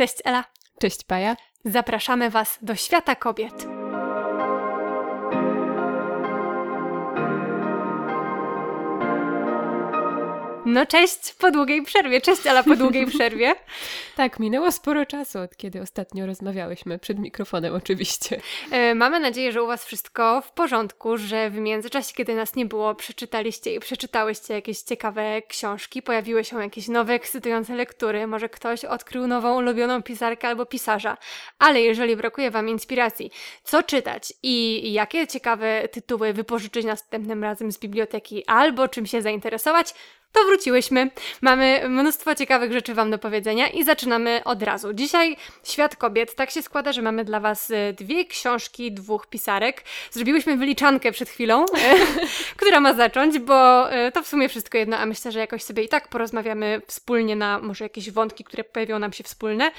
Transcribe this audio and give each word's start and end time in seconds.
Cześć 0.00 0.16
Ela. 0.24 0.44
Cześć 0.80 1.04
Paja. 1.04 1.36
Zapraszamy 1.64 2.30
Was 2.30 2.58
do 2.62 2.74
świata 2.74 3.16
kobiet. 3.16 3.79
No 10.70 10.86
cześć 10.86 11.34
po 11.38 11.50
długiej 11.50 11.82
przerwie. 11.82 12.20
Cześć 12.20 12.46
Ala 12.46 12.62
po 12.62 12.76
długiej 12.76 13.06
przerwie. 13.14 13.54
tak, 14.16 14.38
minęło 14.40 14.72
sporo 14.72 15.06
czasu 15.06 15.38
od 15.38 15.56
kiedy 15.56 15.80
ostatnio 15.80 16.26
rozmawiałyśmy, 16.26 16.98
przed 16.98 17.18
mikrofonem 17.18 17.74
oczywiście. 17.74 18.40
E, 18.70 18.94
mamy 18.94 19.20
nadzieję, 19.20 19.52
że 19.52 19.62
u 19.62 19.66
Was 19.66 19.84
wszystko 19.84 20.42
w 20.42 20.52
porządku, 20.52 21.16
że 21.16 21.50
w 21.50 21.54
międzyczasie, 21.54 22.14
kiedy 22.14 22.34
nas 22.34 22.54
nie 22.54 22.66
było, 22.66 22.94
przeczytaliście 22.94 23.74
i 23.74 23.80
przeczytałyście 23.80 24.54
jakieś 24.54 24.78
ciekawe 24.78 25.42
książki, 25.42 26.02
pojawiły 26.02 26.44
się 26.44 26.62
jakieś 26.62 26.88
nowe, 26.88 27.12
ekscytujące 27.14 27.74
lektury, 27.74 28.26
może 28.26 28.48
ktoś 28.48 28.84
odkrył 28.84 29.26
nową 29.26 29.56
ulubioną 29.56 30.02
pisarkę 30.02 30.48
albo 30.48 30.66
pisarza. 30.66 31.16
Ale 31.58 31.80
jeżeli 31.80 32.16
brakuje 32.16 32.50
Wam 32.50 32.68
inspiracji, 32.68 33.30
co 33.64 33.82
czytać 33.82 34.32
i 34.42 34.92
jakie 34.92 35.26
ciekawe 35.26 35.88
tytuły 35.88 36.32
wypożyczyć 36.32 36.84
następnym 36.86 37.44
razem 37.44 37.72
z 37.72 37.78
biblioteki 37.78 38.46
albo 38.46 38.88
czym 38.88 39.06
się 39.06 39.22
zainteresować, 39.22 39.94
to 40.32 40.44
wróciłyśmy. 40.44 41.10
Mamy 41.40 41.88
mnóstwo 41.88 42.34
ciekawych 42.34 42.72
rzeczy 42.72 42.94
Wam 42.94 43.10
do 43.10 43.18
powiedzenia 43.18 43.68
i 43.68 43.84
zaczynamy 43.84 44.40
od 44.44 44.62
razu. 44.62 44.92
Dzisiaj 44.92 45.36
Świat 45.64 45.96
Kobiet. 45.96 46.34
Tak 46.34 46.50
się 46.50 46.62
składa, 46.62 46.92
że 46.92 47.02
mamy 47.02 47.24
dla 47.24 47.40
Was 47.40 47.70
y, 47.70 47.94
dwie 47.98 48.24
książki 48.24 48.92
dwóch 48.92 49.26
pisarek. 49.26 49.84
Zrobiłyśmy 50.10 50.56
wyliczankę 50.56 51.12
przed 51.12 51.28
chwilą, 51.28 51.64
która 52.60 52.80
ma 52.80 52.94
zacząć, 52.94 53.38
bo 53.38 53.88
y, 53.94 54.12
to 54.12 54.22
w 54.22 54.26
sumie 54.26 54.48
wszystko 54.48 54.78
jedno, 54.78 54.96
a 54.96 55.06
myślę, 55.06 55.32
że 55.32 55.38
jakoś 55.38 55.62
sobie 55.62 55.82
i 55.82 55.88
tak 55.88 56.08
porozmawiamy 56.08 56.82
wspólnie 56.86 57.36
na 57.36 57.58
może 57.58 57.84
jakieś 57.84 58.10
wątki, 58.10 58.44
które 58.44 58.64
pojawią 58.64 58.98
nam 58.98 59.12
się 59.12 59.24
wspólne. 59.24 59.70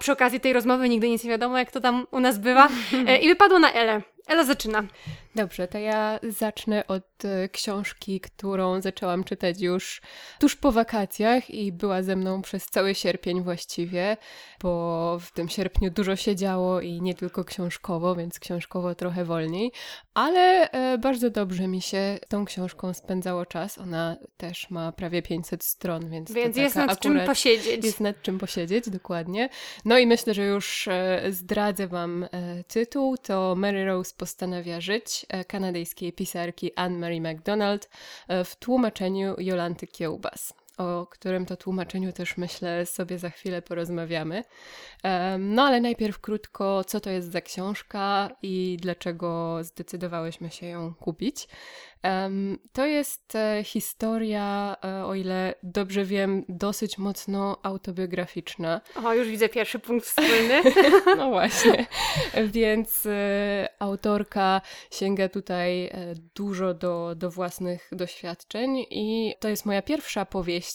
Przy 0.00 0.12
okazji 0.12 0.40
tej 0.40 0.52
rozmowy 0.52 0.88
nigdy 0.88 1.08
nic 1.08 1.24
nie 1.24 1.30
wiadomo, 1.30 1.58
jak 1.58 1.70
to 1.70 1.80
tam 1.80 2.06
u 2.10 2.20
nas 2.20 2.38
bywa. 2.38 2.68
I 3.22 3.28
wypadło 3.28 3.58
na 3.58 3.72
Ele. 3.72 4.15
Ela 4.26 4.44
zaczyna. 4.44 4.84
Dobrze, 5.34 5.68
to 5.68 5.78
ja 5.78 6.20
zacznę 6.22 6.86
od 6.86 7.24
e, 7.24 7.48
książki, 7.48 8.20
którą 8.20 8.80
zaczęłam 8.80 9.24
czytać 9.24 9.60
już 9.60 10.00
tuż 10.40 10.56
po 10.56 10.72
wakacjach 10.72 11.50
i 11.50 11.72
była 11.72 12.02
ze 12.02 12.16
mną 12.16 12.42
przez 12.42 12.66
cały 12.66 12.94
sierpień 12.94 13.42
właściwie, 13.42 14.16
bo 14.62 15.18
w 15.20 15.32
tym 15.32 15.48
sierpniu 15.48 15.90
dużo 15.90 16.16
się 16.16 16.36
działo 16.36 16.80
i 16.80 17.02
nie 17.02 17.14
tylko 17.14 17.44
książkowo, 17.44 18.14
więc 18.14 18.38
książkowo 18.38 18.94
trochę 18.94 19.24
wolniej, 19.24 19.72
ale 20.14 20.70
e, 20.70 20.98
bardzo 20.98 21.30
dobrze 21.30 21.68
mi 21.68 21.82
się 21.82 22.18
tą 22.28 22.44
książką 22.44 22.94
spędzało 22.94 23.46
czas. 23.46 23.78
Ona 23.78 24.16
też 24.36 24.70
ma 24.70 24.92
prawie 24.92 25.22
500 25.22 25.64
stron, 25.64 26.10
więc 26.10 26.32
Więc 26.32 26.56
jest 26.56 26.76
nad 26.76 27.00
czym 27.00 27.20
posiedzieć. 27.26 27.84
Jest 27.84 28.00
nad 28.00 28.22
czym 28.22 28.38
posiedzieć, 28.38 28.90
dokładnie. 28.90 29.48
No 29.84 29.98
i 29.98 30.06
myślę, 30.06 30.34
że 30.34 30.44
już 30.44 30.88
e, 30.88 31.22
zdradzę 31.30 31.88
wam 31.88 32.26
tytuł. 32.68 33.16
To 33.16 33.54
Mary 33.56 33.84
Rose 33.84 34.15
postanawia 34.16 34.80
żyć 34.80 35.26
E, 35.28 35.44
kanadyjskiej 35.44 36.12
pisarki 36.12 36.74
Anne-Marie 36.74 37.20
MacDonald 37.20 37.88
e, 38.28 38.44
w 38.44 38.56
tłumaczeniu 38.56 39.34
Jolanty 39.38 39.86
Kiełbas 39.86 40.54
o 40.76 41.06
którym 41.06 41.46
to 41.46 41.56
tłumaczeniu 41.56 42.12
też 42.12 42.36
myślę 42.36 42.86
sobie 42.86 43.18
za 43.18 43.30
chwilę 43.30 43.62
porozmawiamy. 43.62 44.44
No 45.38 45.62
ale 45.62 45.80
najpierw 45.80 46.18
krótko, 46.18 46.84
co 46.84 47.00
to 47.00 47.10
jest 47.10 47.32
za 47.32 47.40
książka 47.40 48.30
i 48.42 48.76
dlaczego 48.80 49.58
zdecydowałyśmy 49.62 50.50
się 50.50 50.66
ją 50.66 50.94
kupić. 50.94 51.48
To 52.72 52.86
jest 52.86 53.34
e, 53.34 53.64
historia, 53.64 54.76
e, 54.84 55.04
o 55.04 55.14
ile 55.14 55.54
dobrze 55.62 56.04
wiem, 56.04 56.44
dosyć 56.48 56.98
mocno 56.98 57.58
autobiograficzna. 57.62 58.80
O, 59.04 59.14
już 59.14 59.28
widzę 59.28 59.48
pierwszy 59.48 59.78
punkt 59.78 60.06
wspólny. 60.06 60.62
no 61.16 61.30
właśnie. 61.30 61.86
Więc 62.46 63.06
e, 63.06 63.68
autorka 63.78 64.60
sięga 64.90 65.28
tutaj 65.28 65.90
dużo 66.34 66.74
do, 66.74 67.14
do 67.14 67.30
własnych 67.30 67.88
doświadczeń 67.92 68.78
i 68.90 69.34
to 69.40 69.48
jest 69.48 69.66
moja 69.66 69.82
pierwsza 69.82 70.24
powieść 70.24 70.65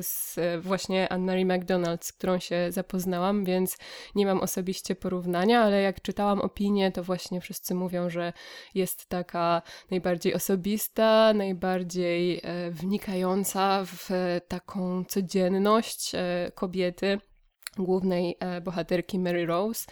z 0.00 0.36
właśnie 0.60 1.08
Anne-Marie 1.08 1.46
McDonald, 1.46 2.04
z 2.04 2.12
którą 2.12 2.38
się 2.38 2.66
zapoznałam, 2.72 3.44
więc 3.44 3.78
nie 4.14 4.26
mam 4.26 4.40
osobiście 4.40 4.94
porównania, 4.94 5.62
ale 5.62 5.82
jak 5.82 6.02
czytałam 6.02 6.40
opinię, 6.40 6.92
to 6.92 7.02
właśnie 7.02 7.40
wszyscy 7.40 7.74
mówią, 7.74 8.10
że 8.10 8.32
jest 8.74 9.08
taka 9.08 9.62
najbardziej 9.90 10.34
osobista 10.34 11.32
najbardziej 11.34 12.40
e, 12.42 12.70
wnikająca 12.70 13.84
w 13.84 14.10
taką 14.48 15.04
codzienność 15.04 16.14
e, 16.14 16.52
kobiety 16.54 17.20
głównej 17.78 18.36
e, 18.40 18.60
bohaterki 18.60 19.18
Mary 19.18 19.46
Rose 19.46 19.86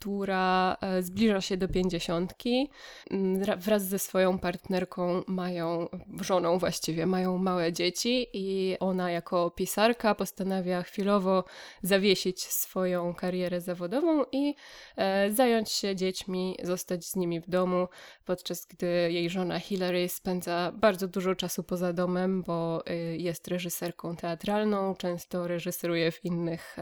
która 0.00 0.76
e, 0.80 1.02
zbliża 1.02 1.40
się 1.40 1.56
do 1.56 1.68
pięćdziesiątki. 1.68 2.70
Mm, 3.10 3.60
wraz 3.60 3.88
ze 3.88 3.98
swoją 3.98 4.38
partnerką 4.38 5.22
mają, 5.26 5.88
żoną 6.20 6.58
właściwie, 6.58 7.06
mają 7.06 7.38
małe 7.38 7.72
dzieci 7.72 8.26
i 8.32 8.76
ona 8.80 9.10
jako 9.10 9.50
pisarka 9.50 10.14
postanawia 10.14 10.82
chwilowo 10.82 11.44
zawiesić 11.82 12.42
swoją 12.42 13.14
karierę 13.14 13.60
zawodową 13.60 14.24
i 14.32 14.54
e, 14.96 15.30
zająć 15.32 15.70
się 15.70 15.96
dziećmi, 15.96 16.56
zostać 16.62 17.04
z 17.04 17.16
nimi 17.16 17.40
w 17.40 17.50
domu, 17.50 17.88
podczas 18.24 18.66
gdy 18.66 18.86
jej 19.12 19.30
żona 19.30 19.58
Hilary 19.58 20.08
spędza 20.08 20.72
bardzo 20.74 21.08
dużo 21.08 21.34
czasu 21.34 21.62
poza 21.62 21.92
domem, 21.92 22.42
bo 22.42 22.86
e, 22.86 22.94
jest 23.16 23.48
reżyserką 23.48 24.16
teatralną, 24.16 24.94
często 24.94 25.48
reżyseruje 25.48 26.12
w 26.12 26.24
innych 26.24 26.76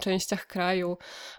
częściach 0.00 0.46
kraju, 0.46 0.96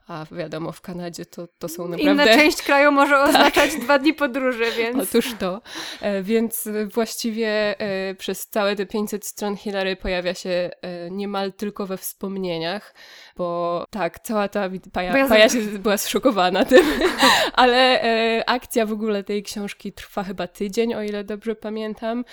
a 0.07 0.25
wiadomo 0.31 0.71
w 0.71 0.81
Kanadzie 0.81 1.10
to, 1.31 1.47
to 1.59 1.69
są 1.69 1.87
naprawdę... 1.87 2.23
Inna 2.23 2.25
część 2.25 2.61
kraju 2.61 2.91
może 2.91 3.15
tak. 3.15 3.29
oznaczać 3.29 3.71
tak. 3.71 3.81
dwa 3.81 3.99
dni 3.99 4.13
podróży, 4.13 4.65
więc... 4.77 4.97
Otóż 4.97 5.33
to. 5.39 5.61
E, 6.01 6.23
więc 6.23 6.69
właściwie 6.93 7.79
e, 7.79 8.15
przez 8.15 8.47
całe 8.47 8.75
te 8.75 8.85
500 8.85 9.25
stron 9.25 9.57
Hilary 9.57 9.95
pojawia 9.95 10.33
się 10.33 10.49
e, 10.49 11.11
niemal 11.11 11.53
tylko 11.53 11.85
we 11.85 11.97
wspomnieniach, 11.97 12.95
bo 13.37 13.85
tak, 13.89 14.19
cała 14.19 14.47
ta 14.47 14.69
Paja, 14.93 15.17
ja 15.17 15.27
Paja 15.27 15.49
się 15.49 15.59
była 15.59 15.97
zszokowana 15.97 16.65
tym, 16.65 16.85
ale 17.53 18.01
akcja 18.47 18.85
w 18.85 18.91
ogóle 18.91 19.23
tej 19.23 19.43
książki 19.43 19.93
trwa 19.93 20.23
chyba 20.23 20.47
tydzień, 20.47 20.93
o 20.93 21.03
ile 21.03 21.23
dobrze 21.23 21.55
pamiętam. 21.55 22.25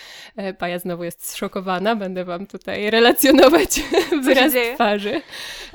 Paja 0.59 0.78
znowu 0.78 1.05
jest 1.05 1.28
zszokowana, 1.28 1.97
będę 1.97 2.25
wam 2.25 2.47
tutaj 2.47 2.91
relacjonować 2.91 3.81
wyraz 4.25 4.53
twarzy. 4.75 5.21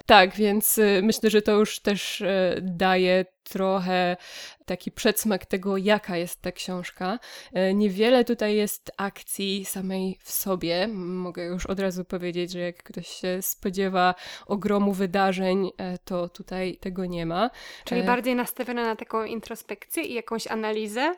Tak, 0.06 0.36
więc 0.36 0.80
myślę, 1.02 1.30
że 1.30 1.41
to 1.41 1.52
już 1.52 1.80
też 1.80 2.24
daje 2.62 2.62
daje 2.62 3.25
trochę 3.43 4.17
taki 4.65 4.91
przedsmak 4.91 5.45
tego, 5.45 5.77
jaka 5.77 6.17
jest 6.17 6.41
ta 6.41 6.51
książka. 6.51 7.19
E, 7.53 7.73
niewiele 7.73 8.25
tutaj 8.25 8.55
jest 8.55 8.91
akcji 8.97 9.65
samej 9.65 10.17
w 10.23 10.31
sobie. 10.31 10.87
Mogę 10.93 11.45
już 11.45 11.65
od 11.65 11.79
razu 11.79 12.05
powiedzieć, 12.05 12.51
że 12.51 12.59
jak 12.59 12.83
ktoś 12.83 13.07
się 13.07 13.41
spodziewa 13.41 14.15
ogromu 14.47 14.93
wydarzeń, 14.93 15.71
e, 15.77 15.97
to 15.97 16.29
tutaj 16.29 16.77
tego 16.77 17.05
nie 17.05 17.25
ma. 17.25 17.49
Czyli 17.85 18.01
e, 18.01 18.03
bardziej 18.03 18.35
nastawiona 18.35 18.83
na 18.83 18.95
taką 18.95 19.23
introspekcję 19.23 20.03
i 20.03 20.13
jakąś 20.13 20.47
analizę. 20.47 21.15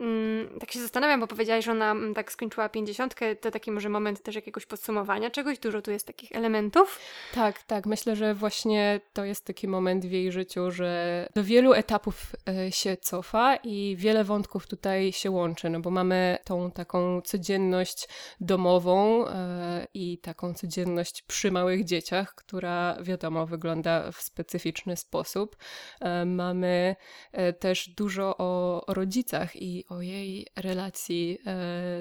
Mm, 0.00 0.58
tak 0.60 0.72
się 0.72 0.80
zastanawiam, 0.80 1.20
bo 1.20 1.26
powiedziałaś, 1.26 1.64
że 1.64 1.72
ona 1.72 1.90
mm, 1.90 2.14
tak 2.14 2.32
skończyła 2.32 2.68
pięćdziesiątkę, 2.68 3.36
to 3.36 3.50
taki 3.50 3.70
może 3.70 3.88
moment 3.88 4.22
też 4.22 4.34
jakiegoś 4.34 4.66
podsumowania 4.66 5.30
czegoś. 5.30 5.58
Dużo 5.58 5.82
tu 5.82 5.90
jest 5.90 6.06
takich 6.06 6.32
elementów. 6.32 6.98
Tak, 7.34 7.62
tak. 7.62 7.86
Myślę, 7.86 8.16
że 8.16 8.34
właśnie 8.34 9.00
to 9.12 9.24
jest 9.24 9.44
taki 9.44 9.68
moment 9.68 10.06
w 10.06 10.10
jej 10.10 10.32
życiu, 10.32 10.70
że 10.70 11.28
do 11.34 11.44
wielu 11.44 11.61
etapów 11.70 12.32
się 12.70 12.82
się 12.82 12.96
cofa 12.96 13.56
i 13.56 13.96
wiele 13.96 14.24
wątków 14.24 14.66
tutaj 14.66 15.12
się 15.12 15.30
łączy, 15.30 15.70
no 15.70 15.80
bo 15.80 15.90
mamy 15.90 16.38
tą 16.44 16.70
taką 16.70 17.20
codzienność 17.20 18.08
domową 18.40 19.26
e, 19.28 19.86
i 19.94 20.18
taką 20.18 20.54
codzienność 20.54 21.22
przy 21.22 21.50
małych 21.50 21.84
dzieciach, 21.84 22.34
która 22.34 22.96
wiadomo 23.02 23.46
wygląda 23.46 24.12
w 24.12 24.22
specyficzny 24.22 24.96
sposób. 24.96 25.56
E, 26.00 26.24
mamy 26.24 26.96
e, 27.32 27.52
też 27.52 27.88
dużo 27.88 28.36
o, 28.38 28.86
o 28.86 28.94
rodzicach 28.94 29.56
i 29.56 29.84
o 29.88 30.00
jej 30.00 30.46
relacji 30.56 31.38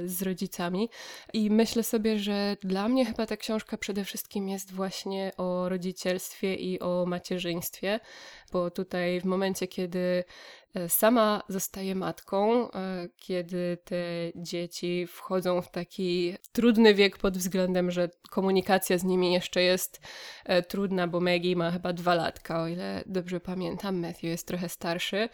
z 0.05 0.21
rodzicami 0.21 0.89
i 1.33 1.49
myślę 1.49 1.83
sobie, 1.83 2.19
że 2.19 2.57
dla 2.61 2.89
mnie 2.89 3.05
chyba 3.05 3.25
ta 3.25 3.37
książka 3.37 3.77
przede 3.77 4.03
wszystkim 4.03 4.49
jest 4.49 4.73
właśnie 4.73 5.31
o 5.37 5.69
rodzicielstwie 5.69 6.55
i 6.55 6.79
o 6.79 7.05
macierzyństwie, 7.07 7.99
bo 8.51 8.71
tutaj 8.71 9.21
w 9.21 9.25
momencie, 9.25 9.67
kiedy 9.67 10.23
E, 10.73 10.89
sama 10.89 11.43
zostaje 11.47 11.95
matką, 11.95 12.71
e, 12.71 13.07
kiedy 13.17 13.77
te 13.83 14.03
dzieci 14.35 15.07
wchodzą 15.07 15.61
w 15.61 15.71
taki 15.71 16.35
trudny 16.51 16.93
wiek 16.93 17.17
pod 17.17 17.37
względem, 17.37 17.91
że 17.91 18.09
komunikacja 18.29 18.97
z 18.97 19.03
nimi 19.03 19.33
jeszcze 19.33 19.61
jest 19.61 20.01
e, 20.45 20.61
trudna, 20.61 21.07
bo 21.07 21.19
Maggie 21.19 21.55
ma 21.55 21.71
chyba 21.71 21.93
dwa 21.93 22.15
latka, 22.15 22.61
o 22.61 22.67
ile 22.67 23.03
dobrze 23.05 23.39
pamiętam. 23.39 23.99
Matthew 23.99 24.23
jest 24.23 24.47
trochę 24.47 24.69
starszy 24.69 25.29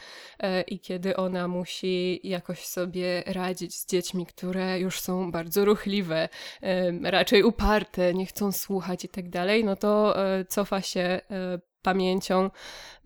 i 0.68 0.80
kiedy 0.80 1.16
ona 1.16 1.48
musi 1.48 2.20
jakoś 2.24 2.66
sobie 2.66 3.24
radzić 3.26 3.76
z 3.76 3.86
dziećmi, 3.86 4.26
które 4.26 4.80
już 4.80 5.00
są 5.00 5.32
bardzo 5.32 5.66
ruchliwe, 5.66 6.30
raczej 7.04 7.44
uparte, 7.44 8.14
nie 8.14 8.26
chcą 8.26 8.52
słuchać 8.52 9.06
i 9.06 9.10
tak 9.10 9.30
dalej, 9.30 9.66
no 9.66 9.76
to 9.76 10.16
cofa 10.50 10.82
się 10.82 11.22
pamięcią 11.88 12.50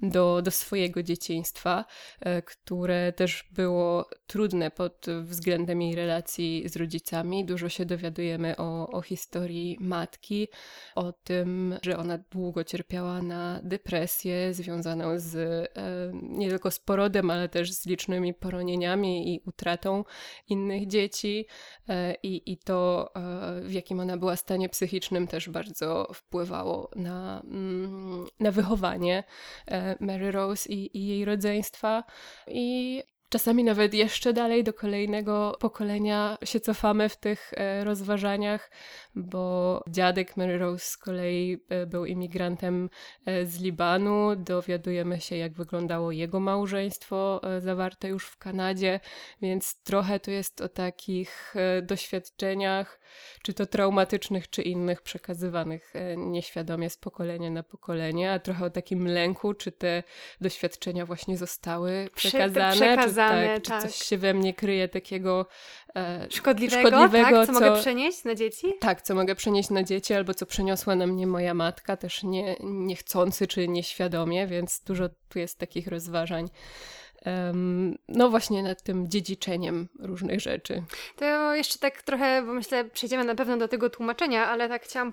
do, 0.01 0.41
do 0.41 0.51
swojego 0.51 1.03
dzieciństwa, 1.03 1.85
e, 2.19 2.41
które 2.41 3.13
też 3.13 3.49
było 3.51 4.09
trudne 4.27 4.71
pod 4.71 5.05
względem 5.21 5.81
jej 5.81 5.95
relacji 5.95 6.63
z 6.69 6.75
rodzicami. 6.75 7.45
Dużo 7.45 7.69
się 7.69 7.85
dowiadujemy 7.85 8.57
o, 8.57 8.87
o 8.87 9.01
historii 9.01 9.77
matki, 9.79 10.47
o 10.95 11.11
tym, 11.11 11.75
że 11.81 11.97
ona 11.97 12.17
długo 12.31 12.63
cierpiała 12.63 13.21
na 13.21 13.59
depresję 13.63 14.53
związaną 14.53 15.19
z 15.19 15.35
e, 15.35 15.67
nie 16.13 16.49
tylko 16.49 16.71
z 16.71 16.79
porodem, 16.79 17.29
ale 17.29 17.49
też 17.49 17.71
z 17.71 17.85
licznymi 17.85 18.33
poronieniami 18.33 19.35
i 19.35 19.41
utratą 19.45 20.03
innych 20.49 20.87
dzieci. 20.87 21.45
E, 21.89 22.15
I, 22.23 22.51
i 22.51 22.57
to, 22.57 23.11
w 23.61 23.71
jakim 23.71 23.99
ona 23.99 24.17
była 24.17 24.35
stanie 24.35 24.69
psychicznym, 24.69 25.27
też 25.27 25.49
bardzo 25.49 26.07
wpływało 26.13 26.89
na, 26.95 27.41
mm, 27.41 28.25
na 28.39 28.51
wychowanie 28.51 28.70
Mary 29.99 30.31
Rose 30.31 30.69
i, 30.69 30.97
i 30.97 31.07
jej 31.07 31.25
rodzeństwa. 31.25 32.03
I 32.47 33.03
Czasami 33.31 33.63
nawet 33.63 33.93
jeszcze 33.93 34.33
dalej 34.33 34.63
do 34.63 34.73
kolejnego 34.73 35.57
pokolenia 35.59 36.37
się 36.43 36.59
cofamy 36.59 37.09
w 37.09 37.17
tych 37.17 37.53
e, 37.57 37.83
rozważaniach, 37.83 38.71
bo 39.15 39.83
dziadek 39.89 40.37
Mary 40.37 40.57
Rose 40.57 40.85
z 40.85 40.97
kolei 40.97 41.57
e, 41.69 41.85
był 41.85 42.05
imigrantem 42.05 42.89
e, 43.25 43.45
z 43.45 43.59
Libanu. 43.59 44.35
Dowiadujemy 44.35 45.21
się, 45.21 45.35
jak 45.35 45.53
wyglądało 45.53 46.11
jego 46.11 46.39
małżeństwo 46.39 47.41
zawarte 47.59 48.07
już 48.07 48.25
w 48.25 48.37
Kanadzie, 48.37 48.99
więc 49.41 49.83
trochę 49.83 50.19
to 50.19 50.31
jest 50.31 50.61
o 50.61 50.69
takich 50.69 51.55
doświadczeniach, 51.81 52.99
czy 53.41 53.53
to 53.53 53.65
traumatycznych, 53.65 54.49
czy 54.49 54.61
innych, 54.61 55.01
przekazywanych 55.01 55.93
nieświadomie 56.17 56.89
z 56.89 56.97
pokolenia 56.97 57.49
na 57.49 57.63
pokolenie, 57.63 58.31
a 58.31 58.39
trochę 58.39 58.65
o 58.65 58.69
takim 58.69 59.07
lęku, 59.07 59.53
czy 59.53 59.71
te 59.71 60.03
doświadczenia 60.41 61.05
właśnie 61.05 61.37
zostały 61.37 62.09
przekazane. 62.15 62.73
Prze 62.75 63.20
tak, 63.29 63.65
tak. 63.65 63.81
Czy 63.81 63.87
coś 63.87 63.95
się 63.95 64.17
we 64.17 64.33
mnie 64.33 64.53
kryje 64.53 64.87
takiego 64.87 65.45
e, 65.95 66.27
szkodliwego, 66.29 66.89
szkodliwego 66.89 67.37
tak? 67.37 67.47
co, 67.47 67.53
co, 67.53 67.59
mogę 67.59 67.81
przenieść 67.81 68.23
na 68.23 68.35
dzieci? 68.35 68.73
Tak, 68.79 69.01
co 69.01 69.15
mogę 69.15 69.35
przenieść 69.35 69.69
na 69.69 69.83
dzieci, 69.83 70.13
albo 70.13 70.33
co 70.33 70.45
przeniosła 70.45 70.95
na 70.95 71.07
mnie 71.07 71.27
moja 71.27 71.53
matka, 71.53 71.97
też 71.97 72.23
nie, 72.23 72.55
niechcący 72.59 73.47
czy 73.47 73.67
nieświadomie, 73.67 74.47
więc 74.47 74.81
dużo 74.85 75.09
tu 75.29 75.39
jest 75.39 75.59
takich 75.59 75.87
rozważań 75.87 76.49
no 78.07 78.29
właśnie 78.29 78.63
nad 78.63 78.83
tym 78.83 79.09
dziedziczeniem 79.09 79.87
różnych 79.99 80.39
rzeczy. 80.39 80.83
To 81.15 81.55
jeszcze 81.55 81.79
tak 81.79 82.01
trochę, 82.01 82.43
bo 82.45 82.53
myślę, 82.53 82.85
przejdziemy 82.85 83.23
na 83.23 83.35
pewno 83.35 83.57
do 83.57 83.67
tego 83.67 83.89
tłumaczenia, 83.89 84.47
ale 84.47 84.69
tak 84.69 84.83
chciałam 84.83 85.11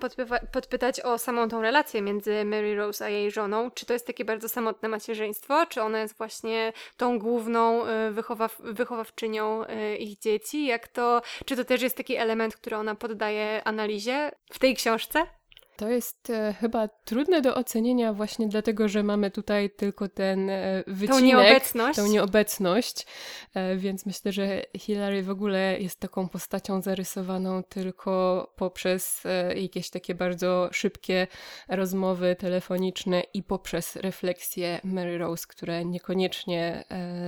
podpytać 0.51 1.01
o 1.01 1.17
samą 1.17 1.49
tą 1.49 1.61
relację 1.61 2.01
między 2.01 2.45
Mary 2.45 2.75
Rose 2.75 3.05
a 3.05 3.09
jej 3.09 3.31
żoną. 3.31 3.71
Czy 3.71 3.85
to 3.85 3.93
jest 3.93 4.07
takie 4.07 4.25
bardzo 4.25 4.49
samotne 4.49 4.89
macierzyństwo, 4.89 5.65
czy 5.65 5.81
ona 5.81 5.99
jest 5.99 6.17
właśnie 6.17 6.73
tą 6.97 7.19
główną 7.19 7.87
y, 7.87 8.11
wychowaw 8.11 8.57
wychowawczynią 8.63 9.63
y, 9.63 9.97
ich 9.97 10.19
dzieci? 10.19 10.65
Jak 10.65 10.87
to, 10.87 11.21
czy 11.45 11.55
to 11.55 11.65
też 11.65 11.81
jest 11.81 11.97
taki 11.97 12.15
element, 12.15 12.55
który 12.55 12.75
ona 12.75 12.95
poddaje 12.95 13.63
analizie 13.63 14.31
w 14.51 14.59
tej 14.59 14.75
książce? 14.75 15.38
To 15.79 15.89
jest 15.89 16.29
e, 16.29 16.53
chyba 16.59 16.87
trudne 16.87 17.41
do 17.41 17.55
ocenienia 17.55 18.13
właśnie 18.13 18.47
dlatego, 18.47 18.87
że 18.87 19.03
mamy 19.03 19.31
tutaj 19.31 19.69
tylko 19.69 20.09
ten 20.09 20.49
e, 20.49 20.83
wycinek, 20.87 21.19
tą 21.19 21.25
nieobecność, 21.25 21.95
tą 21.99 22.07
nieobecność 22.07 23.05
e, 23.53 23.75
więc 23.75 24.05
myślę, 24.05 24.31
że 24.31 24.61
Hillary 24.77 25.23
w 25.23 25.29
ogóle 25.29 25.79
jest 25.79 25.99
taką 25.99 26.29
postacią 26.29 26.81
zarysowaną 26.81 27.63
tylko 27.63 28.53
poprzez 28.55 29.23
jakieś 29.55 29.89
takie 29.89 30.15
bardzo 30.15 30.69
szybkie 30.71 31.27
rozmowy 31.67 32.35
telefoniczne 32.35 33.23
i 33.33 33.43
poprzez 33.43 33.95
refleksje 33.95 34.79
Mary 34.83 35.17
Rose, 35.17 35.45
które 35.47 35.85
niekoniecznie 35.85 36.83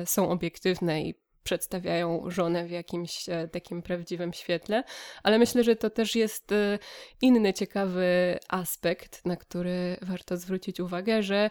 są 0.06 0.30
obiektywne 0.30 1.02
i 1.02 1.16
przedstawiają 1.44 2.24
żonę 2.28 2.66
w 2.66 2.72
jakimś 2.72 3.30
e, 3.30 3.48
takim 3.48 3.82
prawdziwym 3.82 4.34
świetle, 4.34 4.84
ale 5.24 5.40
myślę, 5.40 5.64
że 5.64 5.76
to 5.76 5.90
też 5.90 6.16
jest 6.16 6.52
e, 6.52 6.80
inny 7.22 7.54
ciekawy 7.54 8.40
aspekt, 8.50 9.26
na 9.26 9.36
który 9.36 9.98
warto 10.02 10.38
zwrócić 10.38 10.80
uwagę, 10.80 11.24
że 11.24 11.50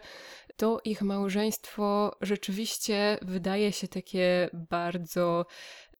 to 0.57 0.81
ich 0.85 1.03
małżeństwo 1.03 2.17
rzeczywiście 2.21 3.19
wydaje 3.23 3.73
się 3.73 3.89
takie 3.89 4.51
bardzo 4.53 5.47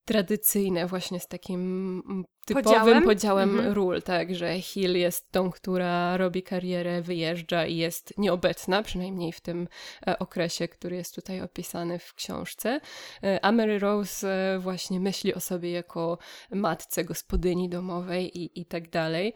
tradycyjne, 0.05 0.87
właśnie 0.87 1.19
z 1.19 1.27
takim 1.27 2.13
typowym 2.45 2.63
podziałem, 2.63 3.03
podziałem 3.03 3.49
mhm. 3.49 3.73
ról, 3.73 4.01
tak, 4.01 4.35
że 4.35 4.61
Hill 4.61 4.97
jest 4.97 5.31
tą, 5.31 5.51
która 5.51 6.17
robi 6.17 6.43
karierę, 6.43 7.01
wyjeżdża 7.01 7.65
i 7.65 7.75
jest 7.75 8.13
nieobecna, 8.17 8.83
przynajmniej 8.83 9.31
w 9.31 9.41
tym 9.41 9.67
e, 10.07 10.19
okresie, 10.19 10.67
który 10.67 10.95
jest 10.95 11.15
tutaj 11.15 11.41
opisany 11.41 11.99
w 11.99 12.13
książce. 12.13 12.81
E, 13.23 13.45
a 13.45 13.51
Mary 13.51 13.79
Rose 13.79 14.27
e, 14.55 14.59
właśnie 14.59 14.99
myśli 14.99 15.33
o 15.33 15.39
sobie 15.39 15.71
jako 15.71 16.17
matce, 16.51 17.03
gospodyni 17.03 17.69
domowej 17.69 18.39
i, 18.39 18.61
i 18.61 18.65
tak 18.65 18.89
dalej. 18.89 19.33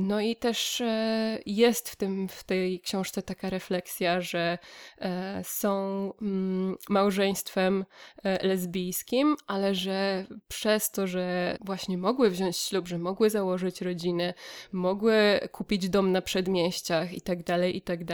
No 0.00 0.20
i 0.20 0.36
też 0.36 0.82
jest 1.46 1.88
w 1.88 1.96
tym, 1.96 2.28
w 2.28 2.44
tej 2.44 2.80
książce 2.80 3.22
taka 3.22 3.50
refleksja, 3.50 4.20
że 4.20 4.58
są 5.42 6.12
mm, 6.22 6.76
małżeństwem 6.88 7.84
lesbijskim, 8.42 9.36
ale 9.46 9.74
że 9.74 10.26
przez 10.48 10.90
to, 10.90 11.06
że 11.06 11.56
właśnie 11.60 11.98
mogły 11.98 12.27
wziąć 12.30 12.56
ślub, 12.56 12.88
że 12.88 12.98
mogły 12.98 13.30
założyć 13.30 13.80
rodzinę, 13.82 14.34
mogły 14.72 15.40
kupić 15.52 15.88
dom 15.88 16.12
na 16.12 16.22
przedmieściach 16.22 17.12
i 17.12 17.20
tak 17.20 18.04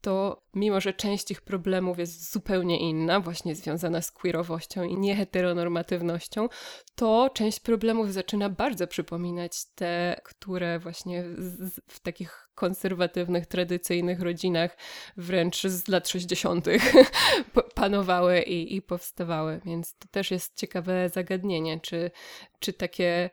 to 0.00 0.42
mimo, 0.54 0.80
że 0.80 0.92
część 0.92 1.30
ich 1.30 1.42
problemów 1.42 1.98
jest 1.98 2.32
zupełnie 2.32 2.78
inna, 2.78 3.20
właśnie 3.20 3.54
związana 3.54 4.02
z 4.02 4.10
queerowością 4.10 4.82
i 4.82 4.96
nieheteronormatywnością, 4.96 6.48
to 6.94 7.30
część 7.34 7.60
problemów 7.60 8.12
zaczyna 8.12 8.48
bardzo 8.48 8.86
przypominać 8.86 9.64
te, 9.74 10.20
które 10.24 10.78
właśnie 10.78 11.24
w 11.88 12.00
takich 12.00 12.48
konserwatywnych, 12.54 13.46
tradycyjnych 13.46 14.20
rodzinach 14.20 14.76
wręcz 15.16 15.62
z 15.62 15.88
lat 15.88 16.08
60. 16.08 16.66
panowały 17.74 18.40
i, 18.40 18.76
i 18.76 18.82
powstawały. 18.82 19.60
Więc 19.64 19.94
to 19.98 20.08
też 20.10 20.30
jest 20.30 20.56
ciekawe 20.56 21.08
zagadnienie, 21.08 21.80
czy, 21.80 22.10
czy 22.58 22.72
takie 22.72 23.30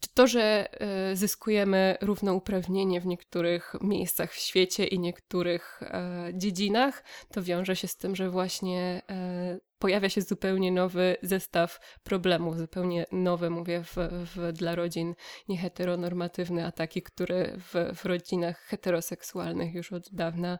czy 0.00 0.08
to, 0.14 0.26
że 0.26 0.68
e, 0.80 1.16
zyskujemy 1.16 1.96
równouprawnienie 2.00 3.00
w 3.00 3.06
niektórych 3.06 3.74
miejscach 3.80 4.32
w 4.32 4.38
świecie 4.38 4.86
i 4.86 4.98
niektórych 4.98 5.80
e, 5.82 6.30
dziedzinach, 6.34 7.04
to 7.32 7.42
wiąże 7.42 7.76
się 7.76 7.88
z 7.88 7.96
tym, 7.96 8.16
że 8.16 8.30
właśnie 8.30 9.02
e, 9.10 9.58
pojawia 9.78 10.08
się 10.08 10.22
zupełnie 10.22 10.72
nowy 10.72 11.16
zestaw 11.22 11.80
problemów, 12.02 12.58
zupełnie 12.58 13.06
nowe, 13.12 13.50
mówię, 13.50 13.82
w, 13.84 13.96
w, 14.10 14.52
dla 14.52 14.74
rodzin 14.74 15.14
nieheteronormatywne, 15.48 16.66
a 16.66 16.72
takie, 16.72 17.02
które 17.02 17.52
w, 17.56 17.96
w 17.96 18.04
rodzinach 18.04 18.58
heteroseksualnych 18.58 19.74
już 19.74 19.92
od 19.92 20.08
dawna 20.12 20.58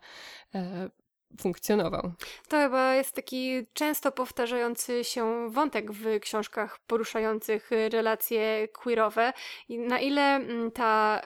funkcjonował. 1.41 2.13
To 2.49 2.57
chyba 2.57 2.95
jest 2.95 3.15
taki 3.15 3.67
często 3.73 4.13
powtarzający 4.13 5.05
się 5.05 5.51
wątek 5.51 5.93
w 5.93 6.21
książkach 6.21 6.79
poruszających 6.87 7.71
relacje 7.91 8.69
queerowe 8.69 9.33
i 9.69 9.79
na 9.79 10.01
ile 10.01 10.37
mm, 10.37 10.71
ta 10.71 11.23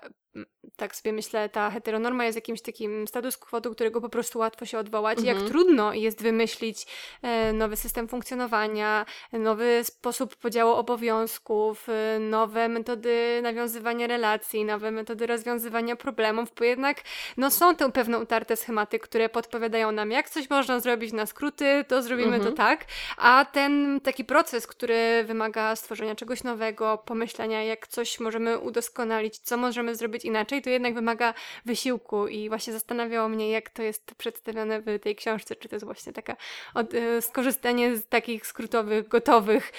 tak 0.76 0.97
sobie 0.97 1.12
myślę, 1.12 1.49
ta 1.49 1.71
heteronorma 1.71 2.25
jest 2.25 2.37
jakimś 2.37 2.62
takim 2.62 3.09
status 3.09 3.37
quo, 3.37 3.61
do 3.61 3.71
którego 3.71 4.00
po 4.00 4.09
prostu 4.09 4.38
łatwo 4.38 4.64
się 4.64 4.78
odwołać. 4.78 5.19
Mhm. 5.19 5.37
Jak 5.38 5.49
trudno 5.49 5.95
jest 5.95 6.23
wymyślić 6.23 6.87
e, 7.23 7.52
nowy 7.52 7.76
system 7.76 8.09
funkcjonowania, 8.09 9.07
nowy 9.33 9.85
sposób 9.85 10.37
podziału 10.37 10.73
obowiązków, 10.73 11.88
e, 11.88 12.19
nowe 12.19 12.69
metody 12.69 13.40
nawiązywania 13.42 14.07
relacji, 14.07 14.64
nowe 14.64 14.90
metody 14.90 15.26
rozwiązywania 15.26 15.97
problemów, 15.97 16.49
bo 16.59 16.64
jednak 16.64 17.02
no, 17.37 17.50
są 17.50 17.76
te 17.76 17.92
pewne 17.92 18.19
utarte 18.19 18.57
schematy, 18.57 18.99
które 18.99 19.28
podpowiadają 19.28 19.92
nam, 19.92 20.11
jak 20.11 20.31
coś 20.31 20.50
można 20.50 20.81
zrobić 20.81 21.12
na 21.12 21.26
skróty, 21.26 21.85
to 21.88 22.02
zrobimy 22.02 22.37
mhm. 22.37 22.50
to 22.50 22.57
tak, 22.57 22.85
a 23.16 23.45
ten 23.52 24.00
taki 24.00 24.25
proces, 24.25 24.66
który 24.66 25.25
wymaga 25.25 25.76
stworzenia 25.76 26.14
czegoś 26.14 26.42
nowego, 26.42 26.99
pomyślenia, 27.07 27.62
jak 27.64 27.88
coś 27.88 28.21
możemy 28.21 28.59
udoskonalić, 28.59 29.38
co 29.38 29.57
możemy 29.57 29.95
zrobić 29.95 30.25
inaczej, 30.25 30.51
to 30.61 30.71
jednak 30.71 30.94
wymaga 30.94 31.35
wysiłku 31.64 32.28
i 32.28 32.49
właśnie 32.49 32.73
zastanawiało 32.73 33.28
mnie, 33.28 33.50
jak 33.50 33.71
to 33.71 33.82
jest 33.82 34.14
przedstawione 34.14 34.80
w 34.80 34.99
tej 35.00 35.16
książce, 35.16 35.56
czy 35.56 35.68
to 35.68 35.75
jest 35.76 35.85
właśnie 35.85 36.12
taka 36.12 36.37
od, 36.75 36.94
y, 36.94 37.23
skorzystanie 37.23 37.97
z 37.97 38.06
takich 38.06 38.47
skrótowych, 38.47 39.09
gotowych, 39.09 39.73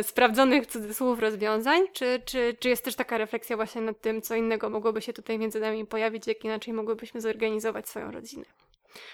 y, 0.00 0.02
sprawdzonych 0.02 0.66
cudzysłów 0.66 1.18
rozwiązań, 1.18 1.82
czy, 1.92 2.22
czy, 2.24 2.56
czy 2.60 2.68
jest 2.68 2.84
też 2.84 2.94
taka 2.94 3.18
refleksja 3.18 3.56
właśnie 3.56 3.80
nad 3.80 4.00
tym, 4.00 4.22
co 4.22 4.34
innego 4.34 4.70
mogłoby 4.70 5.02
się 5.02 5.12
tutaj 5.12 5.38
między 5.38 5.60
nami 5.60 5.86
pojawić, 5.86 6.26
jak 6.26 6.44
inaczej 6.44 6.74
mogłybyśmy 6.74 7.20
zorganizować 7.20 7.88
swoją 7.88 8.10
rodzinę. 8.10 8.44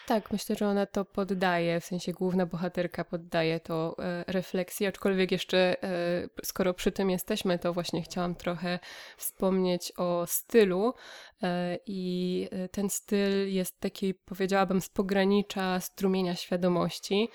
Tak, 0.06 0.32
myślę, 0.32 0.56
że 0.56 0.68
ona 0.68 0.86
to 0.86 1.04
poddaje, 1.04 1.80
w 1.80 1.84
sensie 1.84 2.12
główna 2.12 2.46
bohaterka 2.46 3.04
poddaje 3.04 3.60
to 3.60 3.96
e, 3.98 4.24
refleksji, 4.26 4.86
aczkolwiek 4.86 5.32
jeszcze 5.32 5.82
e, 5.82 6.28
skoro 6.44 6.74
przy 6.74 6.92
tym 6.92 7.10
jesteśmy, 7.10 7.58
to 7.58 7.72
właśnie 7.72 8.02
chciałam 8.02 8.34
trochę 8.34 8.78
wspomnieć 9.16 9.92
o 9.96 10.26
stylu 10.26 10.94
e, 11.42 11.78
i 11.86 12.48
ten 12.70 12.90
styl 12.90 13.52
jest 13.52 13.80
taki, 13.80 14.14
powiedziałabym, 14.14 14.80
z 14.80 14.88
pogranicza 14.88 15.80
strumienia 15.80 16.34
świadomości, 16.34 17.28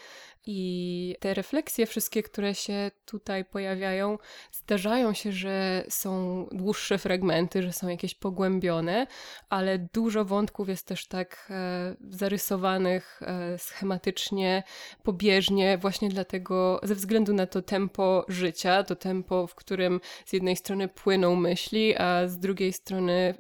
i 0.46 1.16
te 1.20 1.34
refleksje, 1.34 1.86
wszystkie, 1.86 2.24
które 2.24 2.56
się 2.56 2.92
tutaj 3.06 3.46
pojawiają, 3.46 4.18
zdarzają 4.52 5.14
się, 5.14 5.32
że 5.32 5.84
są 5.90 6.46
dłuższe 6.52 6.98
fragmenty, 6.98 7.64
że 7.64 7.74
są 7.74 7.88
jakieś 7.88 8.16
pogłębione, 8.16 9.08
ale 9.50 9.80
dużo 9.94 10.26
wątków 10.26 10.70
jest 10.70 10.88
też 10.88 11.08
tak 11.08 11.48
e, 11.50 11.96
zarysowanych 12.10 13.22
e, 13.22 13.58
schematycznie, 13.58 14.64
pobieżnie, 15.04 15.78
właśnie 15.78 16.10
dlatego, 16.10 16.80
ze 16.84 16.96
względu 16.96 17.34
na 17.34 17.46
to 17.46 17.62
tempo 17.62 18.26
życia, 18.28 18.84
to 18.84 18.96
tempo, 18.96 19.48
w 19.48 19.56
którym 19.56 20.02
z 20.26 20.34
jednej 20.34 20.56
strony 20.56 20.88
płyną 20.88 21.36
myśli, 21.36 21.98
a 21.98 22.28
z 22.28 22.38
drugiej 22.38 22.74
strony 22.74 23.36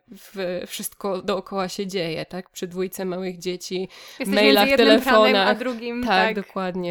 wszystko 0.67 1.21
dookoła 1.21 1.69
się 1.69 1.87
dzieje, 1.87 2.25
tak? 2.25 2.49
Przy 2.49 2.67
dwójce 2.67 3.05
małych 3.05 3.37
dzieci, 3.37 3.89
Jesteś 4.19 4.35
mailach, 4.35 4.69
telefonach. 4.69 5.47
a 5.47 5.55
drugim, 5.55 6.03
tak, 6.03 6.09
tak, 6.09 6.35
dokładnie 6.35 6.88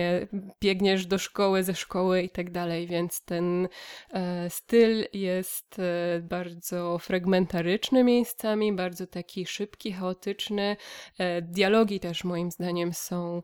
biegniesz 0.61 1.07
do 1.07 1.19
szkoły, 1.19 1.63
ze 1.63 1.75
szkoły 1.75 2.23
i 2.23 2.31
tak 2.31 2.51
dalej, 2.51 2.87
więc 2.87 3.25
ten 3.25 3.69
e, 4.11 4.51
styl 4.51 5.05
jest 5.13 5.79
e, 5.79 6.21
bardzo 6.21 6.99
fragmentaryczny 6.99 8.05
miejscami, 8.05 8.73
bardzo 8.73 9.07
taki 9.07 9.47
szybki, 9.47 9.93
chaotyczny. 9.93 10.77
E, 11.19 11.43
dialogi 11.43 12.01
też 12.01 12.25
moim 12.25 12.51
zdaniem 12.51 12.93
są 12.93 13.43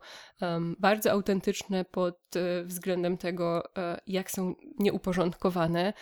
bardzo 0.79 1.11
autentyczne 1.11 1.85
pod 1.85 2.19
względem 2.65 3.19
tego, 3.19 3.63
jak 4.07 4.31
są 4.31 4.55
nieuporządkowane 4.79 5.93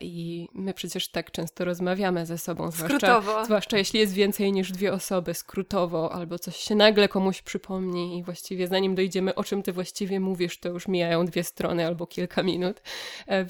i 0.00 0.48
my 0.54 0.74
przecież 0.74 1.10
tak 1.10 1.30
często 1.30 1.64
rozmawiamy 1.64 2.26
ze 2.26 2.38
sobą, 2.38 2.70
zwłaszcza, 2.70 3.22
zwłaszcza 3.44 3.78
jeśli 3.78 4.00
jest 4.00 4.12
więcej 4.12 4.52
niż 4.52 4.72
dwie 4.72 4.92
osoby, 4.92 5.34
skrótowo, 5.34 6.12
albo 6.12 6.38
coś 6.38 6.56
się 6.56 6.74
nagle 6.74 7.08
komuś 7.08 7.42
przypomni 7.42 8.18
i 8.18 8.22
właściwie 8.22 8.68
zanim 8.68 8.94
dojdziemy, 8.94 9.34
o 9.34 9.44
czym 9.44 9.62
ty 9.62 9.72
właściwie 9.72 9.85
mówisz, 10.20 10.60
to 10.60 10.68
już 10.68 10.88
mijają 10.88 11.24
dwie 11.24 11.44
strony 11.44 11.86
albo 11.86 12.06
kilka 12.06 12.42
minut, 12.42 12.82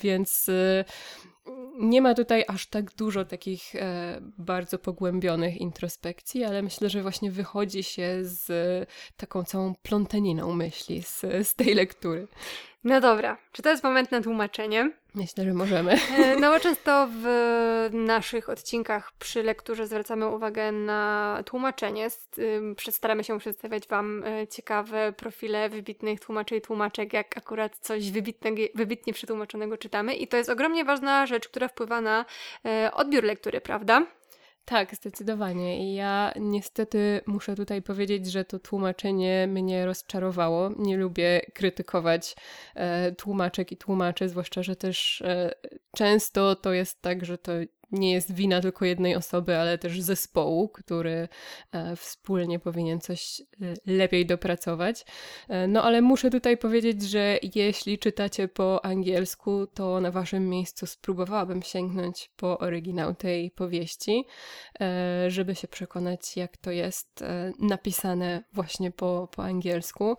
więc 0.03 0.51
nie 1.79 2.03
ma 2.03 2.15
tutaj 2.15 2.45
aż 2.49 2.67
tak 2.67 2.95
dużo 2.95 3.25
takich 3.25 3.75
e, 3.75 4.19
bardzo 4.39 4.79
pogłębionych 4.79 5.57
introspekcji, 5.57 6.45
ale 6.45 6.63
myślę, 6.63 6.91
że 6.91 7.03
właśnie 7.03 7.31
wychodzi 7.31 7.83
się 7.83 8.19
z 8.23 8.49
taką 9.17 9.45
całą 9.45 9.75
plątaniną 9.83 10.53
myśli 10.53 11.03
z, 11.03 11.21
z 11.21 11.55
tej 11.55 11.75
lektury. 11.75 12.29
No 12.87 13.01
dobra, 13.01 13.37
czy 13.53 13.63
to 13.63 13.71
jest 13.71 13.85
moment 13.85 14.13
na 14.13 14.23
tłumaczenie? 14.23 14.91
Myślę, 15.15 15.45
że 15.45 15.55
możemy. 15.55 15.93
E, 16.19 16.37
no 16.37 16.51
bo 16.51 16.61
często 16.61 17.09
w 17.23 17.27
naszych 17.93 18.49
odcinkach 18.49 19.13
przy 19.19 19.43
lekturze 19.43 19.87
zwracamy 19.87 20.27
uwagę 20.27 20.73
na 20.73 21.43
tłumaczenie. 21.47 22.09
Staramy 22.91 23.25
się 23.25 23.39
przedstawiać 23.39 23.89
Wam 23.89 24.25
e, 24.25 24.47
ciekawe 24.49 25.13
profile 25.13 25.69
wybitnych 25.69 26.21
tłumaczy 26.21 26.57
i 26.57 26.61
tłumaczek, 26.61 27.13
jak 27.13 27.39
akurat 27.39 27.77
coś 27.77 28.11
wybitnego, 28.11 28.63
wybitnie 28.75 29.13
przetłumaczonego 29.13 29.77
czytamy. 29.77 30.15
I 30.15 30.29
to 30.29 30.37
jest 30.37 30.51
ogromnie 30.51 30.85
ważna 30.85 31.27
rzecz, 31.27 31.49
która 31.49 31.69
wpływa 31.69 32.01
na 32.01 32.25
e, 32.65 32.91
odbiór 32.95 33.25
lektury, 33.25 33.61
prawda? 33.61 34.07
Tak, 34.67 34.95
zdecydowanie. 34.95 35.91
I 35.91 35.95
ja 35.95 36.33
niestety 36.41 37.21
muszę 37.27 37.55
tutaj 37.55 37.83
powiedzieć, 37.83 38.27
że 38.33 38.45
to 38.45 38.59
tłumaczenie 38.59 39.47
mnie 39.47 39.87
rozczarowało. 39.87 40.71
Nie 40.79 40.97
lubię 40.97 41.41
krytykować 41.55 42.37
e, 42.75 43.13
tłumaczek 43.13 43.73
i 43.73 43.77
tłumaczy, 43.77 44.29
zwłaszcza, 44.29 44.63
że 44.63 44.77
też 44.77 45.23
e, 45.23 45.55
często 45.97 46.57
to 46.57 46.73
jest 46.73 47.03
tak, 47.03 47.25
że 47.25 47.39
to 47.39 47.53
nie 47.93 48.13
jest 48.13 48.33
wina 48.35 48.61
tylko 48.61 48.85
jednej 48.85 49.17
osoby, 49.17 49.57
ale 49.57 49.79
też 49.79 50.01
zespołu, 50.01 50.69
który 50.69 51.29
e, 51.73 51.97
wspólnie 51.97 52.59
powinien 52.59 53.01
coś 53.01 53.41
e, 53.41 53.45
lepiej 53.87 54.27
dopracować. 54.27 55.05
E, 55.49 55.69
no 55.69 55.83
ale 55.83 56.03
muszę 56.03 56.31
tutaj 56.31 56.57
powiedzieć, 56.57 57.03
że 57.03 57.39
jeśli 57.55 57.99
czytacie 57.99 58.49
po 58.49 58.85
angielsku, 58.85 59.67
to 59.67 60.01
na 60.01 60.11
waszym 60.11 60.49
miejscu 60.49 60.87
spróbowałabym 60.87 61.63
sięgnąć 61.63 62.31
po 62.37 62.59
oryginał 62.59 63.15
tej 63.15 63.51
powieści, 63.51 64.25
żeby 65.29 65.55
się 65.55 65.69
przekonać, 65.69 66.37
jak 66.37 66.57
to 66.57 66.71
jest 66.71 67.25
napisane 67.59 68.45
właśnie 68.53 68.91
po, 68.91 69.29
po 69.37 69.45
angielsku, 69.45 70.17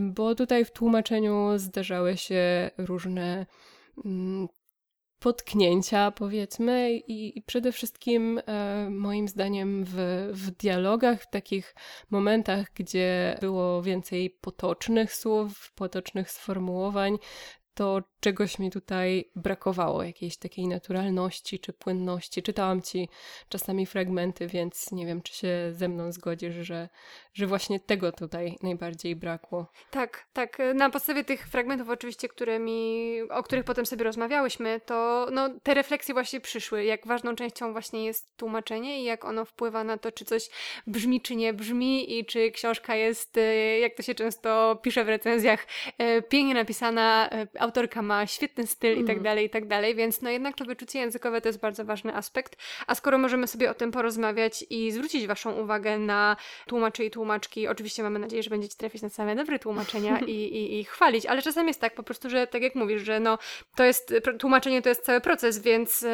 bo 0.00 0.34
tutaj 0.34 0.64
w 0.64 0.70
tłumaczeniu 0.70 1.58
zdarzały 1.58 2.16
się 2.16 2.70
różne 2.78 3.46
mm, 4.04 4.48
potknięcia, 5.18 6.10
powiedzmy, 6.10 6.92
i, 6.92 7.38
i 7.38 7.42
przede 7.42 7.72
wszystkim 7.72 8.40
e, 8.46 8.88
moim 8.90 9.28
zdaniem 9.28 9.84
w, 9.84 9.94
w 10.32 10.50
dialogach, 10.50 11.22
w 11.22 11.30
takich 11.30 11.74
momentach, 12.10 12.66
gdzie 12.74 13.38
było 13.40 13.82
więcej 13.82 14.30
potocznych 14.30 15.14
słów, 15.14 15.72
potocznych 15.74 16.30
sformułowań, 16.30 17.18
to 17.76 18.02
czegoś 18.20 18.58
mi 18.58 18.70
tutaj 18.70 19.30
brakowało, 19.36 20.02
jakiejś 20.02 20.36
takiej 20.36 20.68
naturalności 20.68 21.58
czy 21.58 21.72
płynności. 21.72 22.42
Czytałam 22.42 22.82
ci 22.82 23.08
czasami 23.48 23.86
fragmenty, 23.86 24.46
więc 24.46 24.92
nie 24.92 25.06
wiem, 25.06 25.22
czy 25.22 25.34
się 25.34 25.48
ze 25.72 25.88
mną 25.88 26.12
zgodzisz, 26.12 26.54
że, 26.54 26.88
że 27.34 27.46
właśnie 27.46 27.80
tego 27.80 28.12
tutaj 28.12 28.56
najbardziej 28.62 29.16
brakło. 29.16 29.66
Tak, 29.90 30.26
tak. 30.32 30.58
Na 30.74 30.90
podstawie 30.90 31.24
tych 31.24 31.48
fragmentów 31.48 31.88
oczywiście, 31.88 32.28
które 32.28 32.58
mi, 32.58 33.20
o 33.30 33.42
których 33.42 33.64
potem 33.64 33.86
sobie 33.86 34.04
rozmawiałyśmy, 34.04 34.80
to 34.86 35.28
no, 35.32 35.48
te 35.62 35.74
refleksje 35.74 36.14
właśnie 36.14 36.40
przyszły, 36.40 36.84
jak 36.84 37.06
ważną 37.06 37.34
częścią 37.34 37.72
właśnie 37.72 38.04
jest 38.04 38.36
tłumaczenie 38.36 39.00
i 39.00 39.04
jak 39.04 39.24
ono 39.24 39.44
wpływa 39.44 39.84
na 39.84 39.98
to, 39.98 40.12
czy 40.12 40.24
coś 40.24 40.48
brzmi, 40.86 41.20
czy 41.20 41.36
nie 41.36 41.54
brzmi 41.54 42.18
i 42.18 42.26
czy 42.26 42.50
książka 42.50 42.94
jest, 42.94 43.36
e, 43.36 43.78
jak 43.78 43.94
to 43.94 44.02
się 44.02 44.14
często 44.14 44.78
pisze 44.82 45.04
w 45.04 45.08
recenzjach, 45.08 45.66
e, 45.98 46.22
pięknie 46.22 46.54
napisana, 46.54 47.28
e, 47.30 47.65
autorka 47.66 48.02
ma 48.02 48.26
świetny 48.26 48.66
styl 48.66 48.92
mm. 48.92 49.04
i 49.04 49.06
tak 49.06 49.16
mhm. 49.16 49.24
dalej, 49.24 49.46
i 49.46 49.50
tak 49.50 49.66
dalej, 49.68 49.94
więc 49.94 50.22
no 50.22 50.30
jednak 50.30 50.56
to 50.56 50.64
wyczucie 50.64 50.98
językowe 50.98 51.40
to 51.40 51.48
jest 51.48 51.60
bardzo 51.60 51.84
ważny 51.84 52.14
aspekt. 52.14 52.56
A 52.86 52.94
skoro 52.94 53.18
możemy 53.18 53.46
sobie 53.46 53.70
o 53.70 53.74
tym 53.74 53.92
porozmawiać 53.92 54.64
i 54.70 54.92
zwrócić 54.92 55.26
Waszą 55.26 55.52
uwagę 55.52 55.98
na 55.98 56.36
tłumaczy 56.66 57.04
i 57.04 57.10
tłumaczki, 57.10 57.68
oczywiście 57.68 58.02
mamy 58.02 58.18
nadzieję, 58.18 58.42
że 58.42 58.50
będziecie 58.50 58.76
trafić 58.76 59.02
na 59.02 59.08
same 59.08 59.36
dobre 59.36 59.58
tłumaczenia 59.58 60.18
i, 60.26 60.30
i, 60.30 60.80
i 60.80 60.84
chwalić, 60.84 61.26
ale 61.26 61.42
czasem 61.42 61.68
jest 61.68 61.80
tak 61.80 61.94
po 61.94 62.02
prostu, 62.02 62.30
że 62.30 62.46
tak 62.46 62.62
jak 62.62 62.74
mówisz, 62.74 63.02
że 63.02 63.20
no 63.20 63.38
to 63.76 63.84
jest, 63.84 64.14
tłumaczenie 64.38 64.82
to 64.82 64.88
jest 64.88 65.04
cały 65.04 65.20
proces, 65.20 65.58
więc 65.58 66.02
y, 66.02 66.08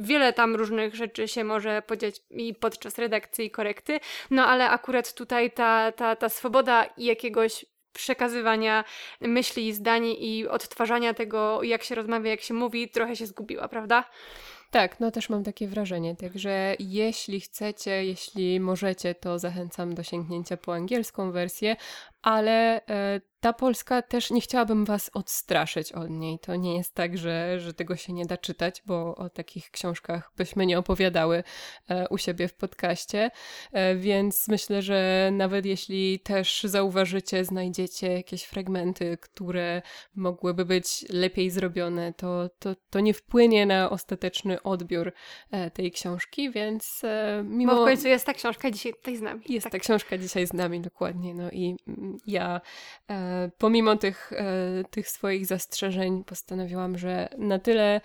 wiele 0.00 0.32
tam 0.32 0.56
różnych 0.56 0.94
rzeczy 0.94 1.28
się 1.28 1.44
może 1.44 1.82
podziać 1.82 2.20
i 2.30 2.54
podczas 2.54 2.98
redakcji 2.98 3.44
i 3.46 3.50
korekty, 3.50 4.00
no 4.30 4.46
ale 4.46 4.70
akurat 4.70 5.14
tutaj 5.14 5.50
ta, 5.50 5.92
ta, 5.92 6.16
ta 6.16 6.28
swoboda 6.28 6.86
jakiegoś 6.96 7.64
przekazywania 7.92 8.84
myśli, 9.20 9.72
zdań 9.72 10.06
i 10.18 10.48
odtwarzania 10.48 11.14
tego, 11.14 11.62
jak 11.62 11.82
się 11.82 11.94
rozmawia, 11.94 12.30
jak 12.30 12.40
się 12.40 12.54
mówi, 12.54 12.88
trochę 12.88 13.16
się 13.16 13.26
zgubiła, 13.26 13.68
prawda? 13.68 14.04
Tak, 14.70 15.00
no 15.00 15.10
też 15.10 15.28
mam 15.28 15.44
takie 15.44 15.68
wrażenie. 15.68 16.16
Także 16.16 16.76
jeśli 16.78 17.40
chcecie, 17.40 18.04
jeśli 18.04 18.60
możecie, 18.60 19.14
to 19.14 19.38
zachęcam 19.38 19.94
do 19.94 20.02
sięgnięcia 20.02 20.56
po 20.56 20.74
angielską 20.74 21.32
wersję, 21.32 21.76
ale 22.22 22.86
e, 22.86 23.20
ta 23.40 23.52
Polska 23.52 24.02
też 24.02 24.30
nie 24.30 24.40
chciałabym 24.40 24.84
Was 24.84 25.10
odstraszyć 25.14 25.92
od 25.92 26.10
niej. 26.10 26.38
To 26.38 26.56
nie 26.56 26.76
jest 26.76 26.94
tak, 26.94 27.18
że, 27.18 27.60
że 27.60 27.74
tego 27.74 27.96
się 27.96 28.12
nie 28.12 28.26
da 28.26 28.36
czytać, 28.36 28.82
bo 28.86 29.16
o 29.16 29.30
takich 29.30 29.70
książkach 29.70 30.32
byśmy 30.36 30.66
nie 30.66 30.78
opowiadały 30.78 31.42
e, 31.88 32.08
u 32.08 32.18
siebie 32.18 32.48
w 32.48 32.54
podcaście. 32.54 33.30
E, 33.72 33.96
więc 33.96 34.48
myślę, 34.48 34.82
że 34.82 35.30
nawet 35.32 35.66
jeśli 35.66 36.20
też 36.20 36.62
zauważycie, 36.62 37.44
znajdziecie 37.44 38.12
jakieś 38.12 38.42
fragmenty, 38.42 39.18
które 39.20 39.82
mogłyby 40.14 40.64
być 40.64 41.04
lepiej 41.08 41.50
zrobione, 41.50 42.12
to, 42.12 42.50
to, 42.58 42.74
to 42.90 43.00
nie 43.00 43.14
wpłynie 43.14 43.66
na 43.66 43.90
ostateczny 43.90 44.62
odbiór 44.62 45.12
tej 45.72 45.92
książki, 45.92 46.50
więc 46.50 47.02
mimo. 47.44 47.74
Bo 47.74 47.82
w 47.82 47.84
końcu 47.84 48.08
jest 48.08 48.26
ta 48.26 48.34
książka 48.34 48.70
dzisiaj 48.70 48.94
tutaj 48.94 49.16
z 49.16 49.20
nami. 49.20 49.42
Jest 49.48 49.64
tak. 49.64 49.72
ta 49.72 49.78
książka 49.78 50.18
dzisiaj 50.18 50.46
z 50.46 50.52
nami, 50.52 50.80
dokładnie. 50.80 51.34
No 51.34 51.50
i 51.50 51.76
mm, 51.88 52.09
ja 52.26 52.60
pomimo 53.58 53.96
tych, 53.96 54.32
e, 54.32 54.84
tych 54.90 55.08
swoich 55.08 55.46
zastrzeżeń 55.46 56.24
postanowiłam, 56.24 56.98
że 56.98 57.28
na 57.38 57.58
tyle 57.58 58.00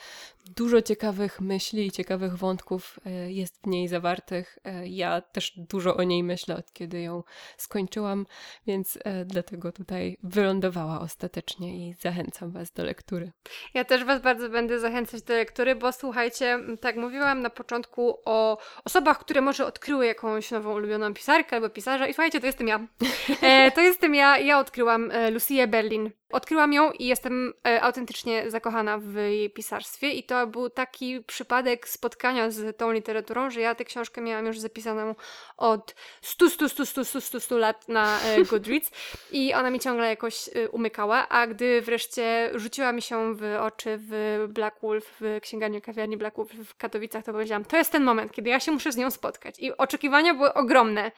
Dużo 0.49 0.81
ciekawych 0.81 1.41
myśli 1.41 1.87
i 1.87 1.91
ciekawych 1.91 2.37
wątków 2.37 2.99
e, 3.05 3.31
jest 3.31 3.61
w 3.63 3.67
niej 3.67 3.87
zawartych. 3.87 4.59
E, 4.63 4.87
ja 4.87 5.21
też 5.21 5.53
dużo 5.57 5.97
o 5.97 6.03
niej 6.03 6.23
myślę, 6.23 6.55
od 6.55 6.73
kiedy 6.73 7.01
ją 7.01 7.23
skończyłam, 7.57 8.25
więc 8.67 8.99
e, 9.03 9.25
dlatego 9.25 9.71
tutaj 9.71 10.17
wylądowała 10.23 11.01
ostatecznie 11.01 11.89
i 11.89 11.93
zachęcam 11.93 12.51
Was 12.51 12.71
do 12.71 12.83
lektury. 12.83 13.31
Ja 13.73 13.83
też 13.83 14.03
Was 14.03 14.21
bardzo 14.21 14.49
będę 14.49 14.79
zachęcać 14.79 15.21
do 15.21 15.33
lektury, 15.33 15.75
bo 15.75 15.91
słuchajcie, 15.91 16.59
tak 16.81 16.95
mówiłam 16.95 17.41
na 17.41 17.49
początku 17.49 18.17
o 18.25 18.57
osobach, 18.85 19.19
które 19.19 19.41
może 19.41 19.65
odkryły 19.65 20.05
jakąś 20.05 20.51
nową 20.51 20.73
ulubioną 20.73 21.13
pisarkę 21.13 21.55
albo 21.55 21.69
pisarza 21.69 22.07
i 22.07 22.13
słuchajcie, 22.13 22.39
to 22.39 22.45
jestem 22.45 22.67
ja. 22.67 22.87
to 23.75 23.81
jestem 23.81 24.15
ja. 24.15 24.37
Ja 24.37 24.59
odkryłam 24.59 25.11
Lucię 25.31 25.67
Berlin. 25.67 26.11
Odkryłam 26.35 26.73
ją 26.73 26.91
i 26.91 27.05
jestem 27.05 27.53
autentycznie 27.81 28.51
zakochana 28.51 28.97
w 28.97 29.15
jej 29.15 29.49
pisarstwie 29.49 30.11
i 30.11 30.23
to 30.23 30.47
był 30.47 30.69
taki 30.69 31.21
przypadek 31.21 31.89
spotkania 31.89 32.51
z 32.51 32.77
tą 32.77 32.91
literaturą, 32.91 33.49
że 33.49 33.61
ja 33.61 33.75
tę 33.75 33.85
książkę 33.85 34.21
miałam 34.21 34.45
już 34.45 34.59
zapisaną 34.59 35.15
od 35.57 35.95
100, 36.21 36.49
100, 36.49 36.69
100, 36.69 36.85
100, 36.85 37.05
100, 37.05 37.21
100, 37.21 37.39
100 37.39 37.57
lat 37.57 37.89
na 37.89 38.19
e, 38.21 38.43
Goodreads 38.49 38.91
i 39.31 39.53
ona 39.53 39.69
mi 39.69 39.79
ciągle 39.79 40.07
jakoś 40.07 40.49
e, 40.55 40.69
umykała, 40.69 41.29
a 41.29 41.47
gdy 41.47 41.81
wreszcie 41.81 42.51
rzuciła 42.55 42.91
mi 42.91 43.01
się 43.01 43.35
w 43.35 43.57
oczy 43.61 43.99
w 43.99 44.45
Black 44.49 44.81
Wolf, 44.81 45.17
w 45.21 45.39
księgarni 45.41 45.81
kawiarni 45.81 46.17
Black 46.17 46.37
Wolf 46.37 46.51
w 46.51 46.75
Katowicach, 46.77 47.23
to 47.23 47.31
powiedziałam, 47.31 47.65
to 47.65 47.77
jest 47.77 47.91
ten 47.91 48.03
moment, 48.03 48.31
kiedy 48.31 48.49
ja 48.49 48.59
się 48.59 48.71
muszę 48.71 48.91
z 48.91 48.97
nią 48.97 49.11
spotkać. 49.11 49.59
I 49.59 49.77
oczekiwania 49.77 50.33
były 50.33 50.53
ogromne 50.53 51.11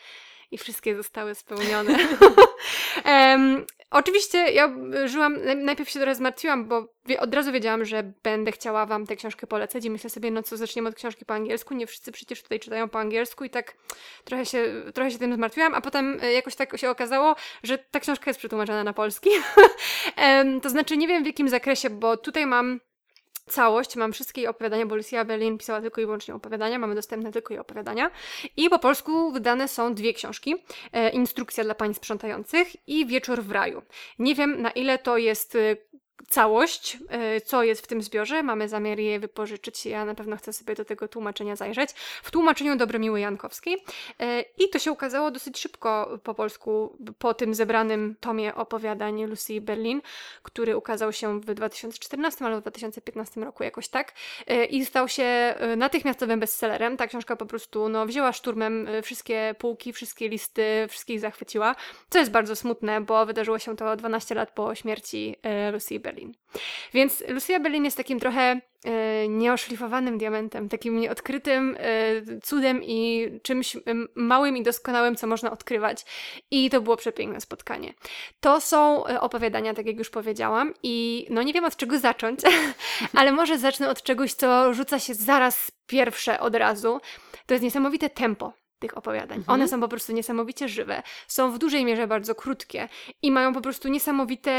i 0.51 0.57
wszystkie 0.57 0.95
zostały 0.95 1.35
spełnione. 1.35 1.97
um, 3.05 3.65
oczywiście 3.91 4.51
ja 4.51 4.75
żyłam, 5.05 5.37
najpierw 5.55 5.89
się 5.89 5.99
trochę 5.99 6.15
zmartwiłam, 6.15 6.67
bo 6.67 6.93
od 7.19 7.33
razu 7.33 7.51
wiedziałam, 7.51 7.85
że 7.85 8.13
będę 8.23 8.51
chciała 8.51 8.85
Wam 8.85 9.07
tę 9.07 9.15
książkę 9.15 9.47
polecać 9.47 9.85
i 9.85 9.89
myślę 9.89 10.09
sobie, 10.09 10.31
no 10.31 10.43
co, 10.43 10.57
zaczniemy 10.57 10.89
od 10.89 10.95
książki 10.95 11.25
po 11.25 11.33
angielsku, 11.33 11.73
nie 11.73 11.87
wszyscy 11.87 12.11
przecież 12.11 12.43
tutaj 12.43 12.59
czytają 12.59 12.89
po 12.89 12.99
angielsku 12.99 13.43
i 13.43 13.49
tak 13.49 13.77
trochę 14.23 14.45
się, 14.45 14.83
trochę 14.93 15.11
się 15.11 15.17
tym 15.17 15.33
zmartwiłam, 15.33 15.75
a 15.75 15.81
potem 15.81 16.19
e, 16.21 16.33
jakoś 16.33 16.55
tak 16.55 16.77
się 16.77 16.89
okazało, 16.89 17.35
że 17.63 17.77
ta 17.77 17.99
książka 17.99 18.29
jest 18.29 18.39
przetłumaczona 18.39 18.83
na 18.83 18.93
polski. 18.93 19.29
to 20.63 20.69
znaczy 20.69 20.97
nie 20.97 21.07
wiem 21.07 21.23
w 21.23 21.27
jakim 21.27 21.49
zakresie, 21.49 21.89
bo 21.89 22.17
tutaj 22.17 22.45
mam 22.45 22.79
całość, 23.47 23.95
mam 23.95 24.13
wszystkie 24.13 24.49
opowiadania, 24.49 24.85
bo 24.85 24.95
Lucia 24.95 25.25
Berlin 25.25 25.57
pisała 25.57 25.81
tylko 25.81 26.01
i 26.01 26.05
wyłącznie 26.05 26.35
opowiadania, 26.35 26.79
mamy 26.79 26.95
dostępne 26.95 27.31
tylko 27.31 27.53
jej 27.53 27.59
opowiadania. 27.59 28.11
I 28.57 28.69
po 28.69 28.79
polsku 28.79 29.31
wydane 29.31 29.67
są 29.67 29.93
dwie 29.93 30.13
książki. 30.13 30.55
E, 30.93 31.09
Instrukcja 31.09 31.63
dla 31.63 31.75
pań 31.75 31.93
sprzątających 31.93 32.87
i 32.87 33.05
Wieczór 33.05 33.43
w 33.43 33.51
raju. 33.51 33.81
Nie 34.19 34.35
wiem 34.35 34.61
na 34.61 34.71
ile 34.71 34.99
to 34.99 35.17
jest 35.17 35.55
e, 35.55 35.75
całość, 36.29 36.97
e, 37.09 37.41
co 37.41 37.63
jest 37.63 37.81
w 37.81 37.87
tym 37.87 38.01
zbiorze. 38.01 38.43
Mamy 38.43 38.69
zamiar 38.69 38.99
je 38.99 39.19
wypożyczyć. 39.19 39.85
Ja 39.85 40.05
na 40.05 40.15
pewno 40.15 40.37
chcę 40.37 40.53
sobie 40.53 40.75
do 40.75 40.85
tego 40.85 41.07
tłumaczenia 41.07 41.55
zajrzeć. 41.55 41.89
W 42.23 42.31
tłumaczeniu 42.31 42.75
Dobromiły 42.77 43.19
Jankowskiej. 43.19 43.77
E, 44.19 44.41
I 44.41 44.69
to 44.69 44.79
się 44.79 44.91
ukazało 44.91 45.31
dosyć 45.31 45.59
szybko 45.59 46.19
po 46.23 46.33
polsku, 46.33 46.97
po 47.19 47.33
tym 47.33 47.53
zebranym 47.53 48.15
tomie 48.19 48.55
opowiadań 48.55 49.25
Lucy 49.25 49.61
Berlin, 49.61 50.01
który 50.43 50.77
ukazał 50.77 51.13
się 51.13 51.41
w 51.41 51.53
2014 51.53 52.45
albo 52.45 52.57
w 52.57 52.61
2015 52.61 53.41
roku, 53.41 53.63
jakoś 53.63 53.87
tak. 53.87 54.13
E, 54.47 54.65
I 54.65 54.85
stał 54.85 55.07
się 55.07 55.55
natychmiastowym 55.77 56.39
bestsellerem. 56.39 56.97
Ta 56.97 57.07
książka 57.07 57.35
po 57.35 57.45
prostu 57.45 57.89
no, 57.89 58.05
wzięła 58.05 58.33
szturmem 58.33 58.87
wszystkie 59.03 59.55
półki, 59.59 59.93
wszystkie 59.93 60.29
listy, 60.29 60.87
wszystkich 60.89 61.19
zachwyciła. 61.19 61.75
Co 62.09 62.19
jest 62.19 62.31
bardzo 62.31 62.55
smutne, 62.55 63.01
bo 63.01 63.25
wydarzyło 63.25 63.59
się 63.59 63.75
to 63.75 63.95
12 63.95 64.35
lat 64.35 64.51
po 64.51 64.75
śmierci 64.75 65.35
Lucy 65.73 65.99
Berlin. 65.99 66.06
Berlin. 66.07 66.33
Więc 66.93 67.23
Lucia 67.27 67.59
Berlin 67.59 67.85
jest 67.85 67.97
takim 67.97 68.19
trochę 68.19 68.61
e, 68.85 69.27
nieoszlifowanym 69.27 70.17
diamentem, 70.17 70.69
takim 70.69 70.99
nieodkrytym 70.99 71.77
e, 71.79 72.39
cudem 72.41 72.83
i 72.83 73.27
czymś 73.43 73.77
małym 74.15 74.57
i 74.57 74.63
doskonałym, 74.63 75.15
co 75.15 75.27
można 75.27 75.51
odkrywać. 75.51 76.05
I 76.51 76.69
to 76.69 76.81
było 76.81 76.97
przepiękne 76.97 77.41
spotkanie. 77.41 77.93
To 78.39 78.61
są 78.61 79.07
e, 79.07 79.21
opowiadania, 79.21 79.73
tak 79.73 79.85
jak 79.85 79.97
już 79.97 80.09
powiedziałam, 80.09 80.73
i 80.83 81.27
no 81.29 81.43
nie 81.43 81.53
wiem 81.53 81.65
od 81.65 81.75
czego 81.75 81.99
zacząć, 81.99 82.39
ale 83.19 83.31
może 83.31 83.57
zacznę 83.57 83.89
od 83.89 84.03
czegoś, 84.03 84.33
co 84.33 84.73
rzuca 84.73 84.99
się 84.99 85.13
zaraz 85.13 85.71
pierwsze 85.87 86.39
od 86.39 86.55
razu. 86.55 86.99
To 87.45 87.53
jest 87.53 87.63
niesamowite 87.63 88.09
tempo 88.09 88.53
tych 88.79 88.97
opowiadań. 88.97 89.37
Mhm. 89.37 89.53
One 89.53 89.67
są 89.67 89.79
po 89.79 89.87
prostu 89.87 90.13
niesamowicie 90.13 90.69
żywe, 90.69 91.03
są 91.27 91.51
w 91.51 91.57
dużej 91.57 91.85
mierze 91.85 92.07
bardzo 92.07 92.35
krótkie 92.35 92.89
i 93.21 93.31
mają 93.31 93.53
po 93.53 93.61
prostu 93.61 93.87
niesamowite, 93.87 94.51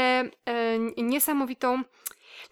e, 0.45 0.79
niesamowitą. 0.97 1.83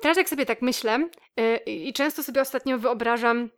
Teraz 0.01 0.17
jak 0.17 0.29
sobie 0.29 0.45
tak 0.45 0.61
myślę 0.61 1.09
e, 1.37 1.57
i 1.57 1.93
często 1.93 2.23
sobie 2.23 2.41
ostatnio 2.41 2.77
wyobrażam 2.77 3.49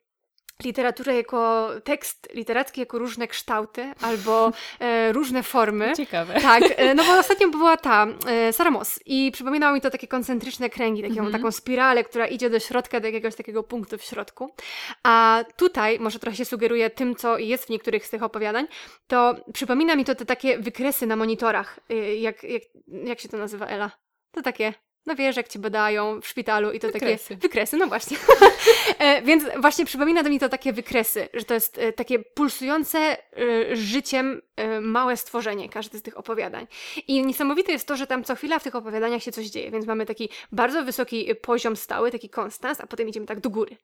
literaturę 0.63 1.15
jako 1.15 1.69
tekst 1.83 2.29
literacki, 2.33 2.79
jako 2.79 2.99
różne 2.99 3.27
kształty 3.27 3.93
albo 4.01 4.51
e, 4.79 5.11
różne 5.11 5.43
formy. 5.43 5.93
Ciekawe. 5.97 6.41
Tak, 6.41 6.63
e, 6.75 6.95
no 6.95 7.03
bo 7.03 7.17
ostatnio 7.19 7.49
była 7.49 7.77
ta 7.77 8.07
e, 8.27 8.53
Sarah 8.53 8.73
Moss 8.73 8.99
i 9.05 9.31
przypominało 9.31 9.75
mi 9.75 9.81
to 9.81 9.89
takie 9.89 10.07
koncentryczne 10.07 10.69
kręgi, 10.69 11.01
taką, 11.01 11.13
mm 11.13 11.25
-hmm. 11.25 11.31
taką 11.31 11.51
spiralę, 11.51 12.03
która 12.03 12.27
idzie 12.27 12.49
do 12.49 12.59
środka, 12.59 12.99
do 12.99 13.07
jakiegoś 13.07 13.35
takiego 13.35 13.63
punktu 13.63 13.97
w 13.97 14.03
środku. 14.03 14.55
A 15.03 15.43
tutaj, 15.55 15.99
może 15.99 16.19
trochę 16.19 16.37
się 16.37 16.45
sugeruje 16.45 16.89
tym, 16.89 17.15
co 17.15 17.37
jest 17.37 17.65
w 17.65 17.69
niektórych 17.69 18.05
z 18.05 18.09
tych 18.09 18.23
opowiadań, 18.23 18.67
to 19.07 19.35
przypomina 19.53 19.95
mi 19.95 20.05
to 20.05 20.15
te 20.15 20.25
takie 20.25 20.57
wykresy 20.57 21.07
na 21.07 21.15
monitorach, 21.15 21.79
e, 21.89 22.15
jak, 22.15 22.43
jak, 22.43 22.63
jak 22.87 23.19
się 23.19 23.29
to 23.29 23.37
nazywa, 23.37 23.65
Ela? 23.65 23.91
To 24.31 24.41
takie 24.41 24.73
no 25.05 25.15
wiesz, 25.15 25.37
jak 25.37 25.47
cię 25.47 25.59
badają 25.59 26.21
w 26.21 26.27
szpitalu 26.27 26.71
i 26.71 26.79
to 26.79 26.87
wykresy. 26.87 27.29
takie 27.29 27.41
wykresy, 27.41 27.77
no 27.77 27.87
właśnie. 27.87 28.17
e, 28.99 29.21
więc 29.21 29.43
właśnie 29.57 29.85
przypomina 29.85 30.23
do 30.23 30.29
mnie 30.29 30.39
to 30.39 30.49
takie 30.49 30.73
wykresy, 30.73 31.29
że 31.33 31.43
to 31.43 31.53
jest 31.53 31.77
e, 31.77 31.93
takie 31.93 32.19
pulsujące 32.19 32.99
e, 32.99 33.75
życiem 33.75 34.41
e, 34.55 34.81
małe 34.81 35.17
stworzenie, 35.17 35.69
każde 35.69 35.97
z 35.97 36.01
tych 36.01 36.17
opowiadań. 36.17 36.67
I 37.07 37.25
niesamowite 37.25 37.71
jest 37.71 37.87
to, 37.87 37.95
że 37.95 38.07
tam 38.07 38.23
co 38.23 38.35
chwila 38.35 38.59
w 38.59 38.63
tych 38.63 38.75
opowiadaniach 38.75 39.23
się 39.23 39.31
coś 39.31 39.45
dzieje, 39.45 39.71
więc 39.71 39.85
mamy 39.85 40.05
taki 40.05 40.29
bardzo 40.51 40.83
wysoki 40.83 41.35
poziom 41.41 41.75
stały, 41.75 42.11
taki 42.11 42.29
konstans, 42.29 42.81
a 42.81 42.87
potem 42.87 43.09
idziemy 43.09 43.25
tak 43.25 43.39
do 43.39 43.49
góry. 43.49 43.77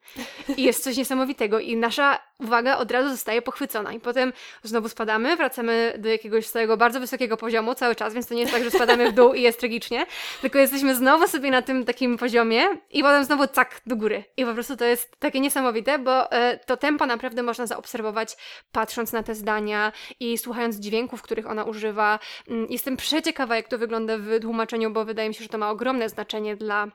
I 0.58 0.63
jest 0.63 0.84
coś 0.84 0.97
niesamowitego 0.97 1.60
i 1.60 1.78
nasza 1.78 2.19
uwaga 2.39 2.78
od 2.78 2.91
razu 2.91 3.10
zostaje 3.10 3.41
pochwycona 3.41 3.93
i 3.93 4.00
potem 4.00 4.34
znowu 4.63 4.89
spadamy, 4.89 5.38
wracamy 5.38 5.93
do 5.98 6.10
jakiegoś 6.10 6.48
swojego 6.48 6.78
bardzo 6.78 7.00
wysokiego 7.00 7.38
poziomu 7.38 7.76
cały 7.76 7.95
czas, 7.95 8.13
więc 8.13 8.28
to 8.28 8.34
nie 8.34 8.41
jest 8.41 8.54
tak, 8.54 8.63
że 8.63 8.71
spadamy 8.71 9.12
w 9.12 9.13
dół 9.15 9.34
i 9.34 9.41
jest 9.41 9.60
tragicznie, 9.60 10.06
tylko 10.41 10.60
jesteśmy 10.60 10.95
znowu 10.95 11.28
sobie 11.28 11.52
na 11.52 11.62
tym 11.62 11.86
takim 11.86 12.17
poziomie 12.17 12.63
i 12.91 13.02
potem 13.04 13.26
znowu 13.26 13.48
cak 13.48 13.82
do 13.86 13.95
góry. 13.95 14.24
I 14.38 14.45
po 14.45 14.54
prostu 14.54 14.78
to 14.78 14.86
jest 14.86 15.19
takie 15.19 15.39
niesamowite, 15.39 16.00
bo 16.00 16.32
e, 16.32 16.58
to 16.58 16.78
tempo 16.78 17.06
naprawdę 17.06 17.43
można 17.43 17.65
zaobserwować 17.65 18.38
patrząc 18.71 19.13
na 19.13 19.24
te 19.24 19.36
zdania 19.36 19.91
i 20.19 20.38
słuchając 20.38 20.76
dźwięków, 20.76 21.21
których 21.21 21.48
ona 21.48 21.63
używa. 21.63 22.19
Mm, 22.50 22.67
jestem 22.69 22.98
przeciekawa, 22.98 23.56
jak 23.56 23.67
to 23.67 23.78
wygląda 23.78 24.17
w 24.17 24.39
tłumaczeniu, 24.41 24.91
bo 24.91 25.06
wydaje 25.06 25.30
mi 25.30 25.36
się, 25.36 25.43
że 25.43 25.50
to 25.50 25.58
ma 25.58 25.69
ogromne 25.69 26.10
znaczenie 26.10 26.56
dla 26.56 26.88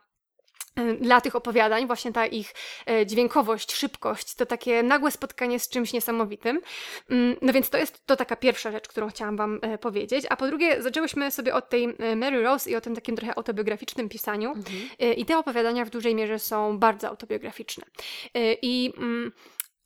dla 1.01 1.21
tych 1.21 1.37
opowiadań, 1.37 1.87
właśnie 1.87 2.13
ta 2.13 2.27
ich 2.27 2.55
e, 2.87 3.07
dźwiękowość, 3.07 3.73
szybkość, 3.73 4.35
to 4.35 4.47
takie 4.47 4.83
nagłe 4.83 5.11
spotkanie 5.11 5.61
z 5.61 5.69
czymś 5.69 5.93
niesamowitym. 5.93 6.61
Mm, 7.11 7.37
no 7.43 7.53
więc 7.53 7.71
to 7.71 7.79
jest 7.79 8.07
to 8.07 8.17
taka 8.17 8.37
pierwsza 8.37 8.73
rzecz, 8.73 8.89
którą 8.89 9.09
chciałam 9.09 9.37
Wam 9.37 9.59
e, 9.63 9.79
powiedzieć. 9.79 10.27
A 10.29 10.37
po 10.37 10.47
drugie, 10.47 10.83
zaczęłyśmy 10.83 11.31
sobie 11.31 11.55
od 11.55 11.69
tej 11.69 11.97
Mary 12.17 12.43
Rose 12.43 12.71
i 12.71 12.77
o 12.77 12.81
tym 12.81 12.95
takim 12.95 13.17
trochę 13.17 13.39
autobiograficznym 13.39 14.09
pisaniu. 14.09 14.51
Mhm. 14.51 15.17
I 15.17 15.25
te 15.25 15.39
opowiadania 15.39 15.85
w 15.85 15.91
dużej 15.91 16.15
mierze 16.15 16.39
są 16.39 16.79
bardzo 16.79 17.09
autobiograficzne. 17.09 17.85
I 18.63 18.93
mm, 18.97 19.33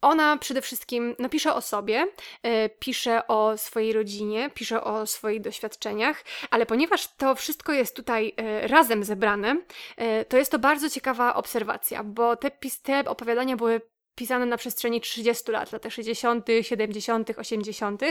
ona 0.05 0.37
przede 0.37 0.63
wszystkim 0.63 1.17
no, 1.19 1.29
pisze 1.29 1.55
o 1.55 1.61
sobie, 1.61 2.07
e, 2.43 2.69
pisze 2.69 3.27
o 3.27 3.57
swojej 3.57 3.93
rodzinie, 3.93 4.51
pisze 4.55 4.85
o 4.85 5.07
swoich 5.07 5.41
doświadczeniach, 5.41 6.25
ale 6.51 6.67
ponieważ 6.67 7.17
to 7.17 7.35
wszystko 7.35 7.73
jest 7.73 7.97
tutaj 7.97 8.33
e, 8.37 8.69
razem 8.69 9.05
zebrane, 9.05 9.57
e, 9.97 10.25
to 10.25 10.37
jest 10.37 10.51
to 10.51 10.59
bardzo 10.59 10.91
ciekawa 10.91 11.35
obserwacja, 11.35 12.05
bo 12.05 12.37
te, 12.37 12.51
te 12.83 13.05
opowiadania 13.05 13.57
były 13.57 13.81
pisane 14.15 14.47
na 14.47 14.57
przestrzeni 14.57 15.01
30 15.01 15.53
lat, 15.53 15.73
lat 15.73 15.83
60., 15.89 16.47
70., 16.63 17.31
80. 17.39 18.03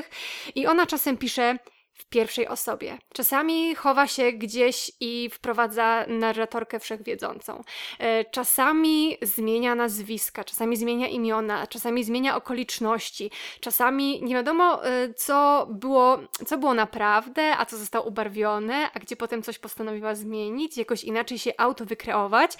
I 0.56 0.68
ona 0.68 0.86
czasem 0.86 1.18
pisze 1.18 1.58
w 1.94 2.06
pierwszej 2.06 2.48
osobie. 2.48 2.98
Czasami 3.14 3.76
chowa 3.76 4.08
się 4.08 4.32
gdzieś 4.32 4.92
i 5.00 5.30
wprowadza 5.30 6.06
narratorkę 6.08 6.80
wszechwiedzącą. 6.80 7.64
E, 8.00 8.26
czasami 8.26 9.18
zmienia 9.22 9.76
nazwiska, 9.76 10.44
czasami 10.44 10.78
zmienia 10.78 11.08
imiona, 11.08 11.68
czasami 11.68 12.04
zmienia 12.04 12.36
okoliczności, 12.36 13.32
czasami 13.60 14.24
nie 14.24 14.36
wiadomo, 14.36 14.86
e, 14.86 15.14
co 15.14 15.68
było, 15.72 16.20
co 16.46 16.58
było 16.58 16.74
naprawdę, 16.74 17.58
a 17.58 17.66
co 17.66 17.78
zostało 17.78 18.06
ubarwione, 18.06 18.90
a 18.94 19.00
gdzie 19.00 19.16
potem 19.16 19.44
coś 19.44 19.60
postanowiła 19.60 20.16
zmienić, 20.16 20.78
jakoś 20.78 21.04
inaczej 21.04 21.40
się 21.40 21.52
auto 21.58 21.86
wykreować. 21.86 22.52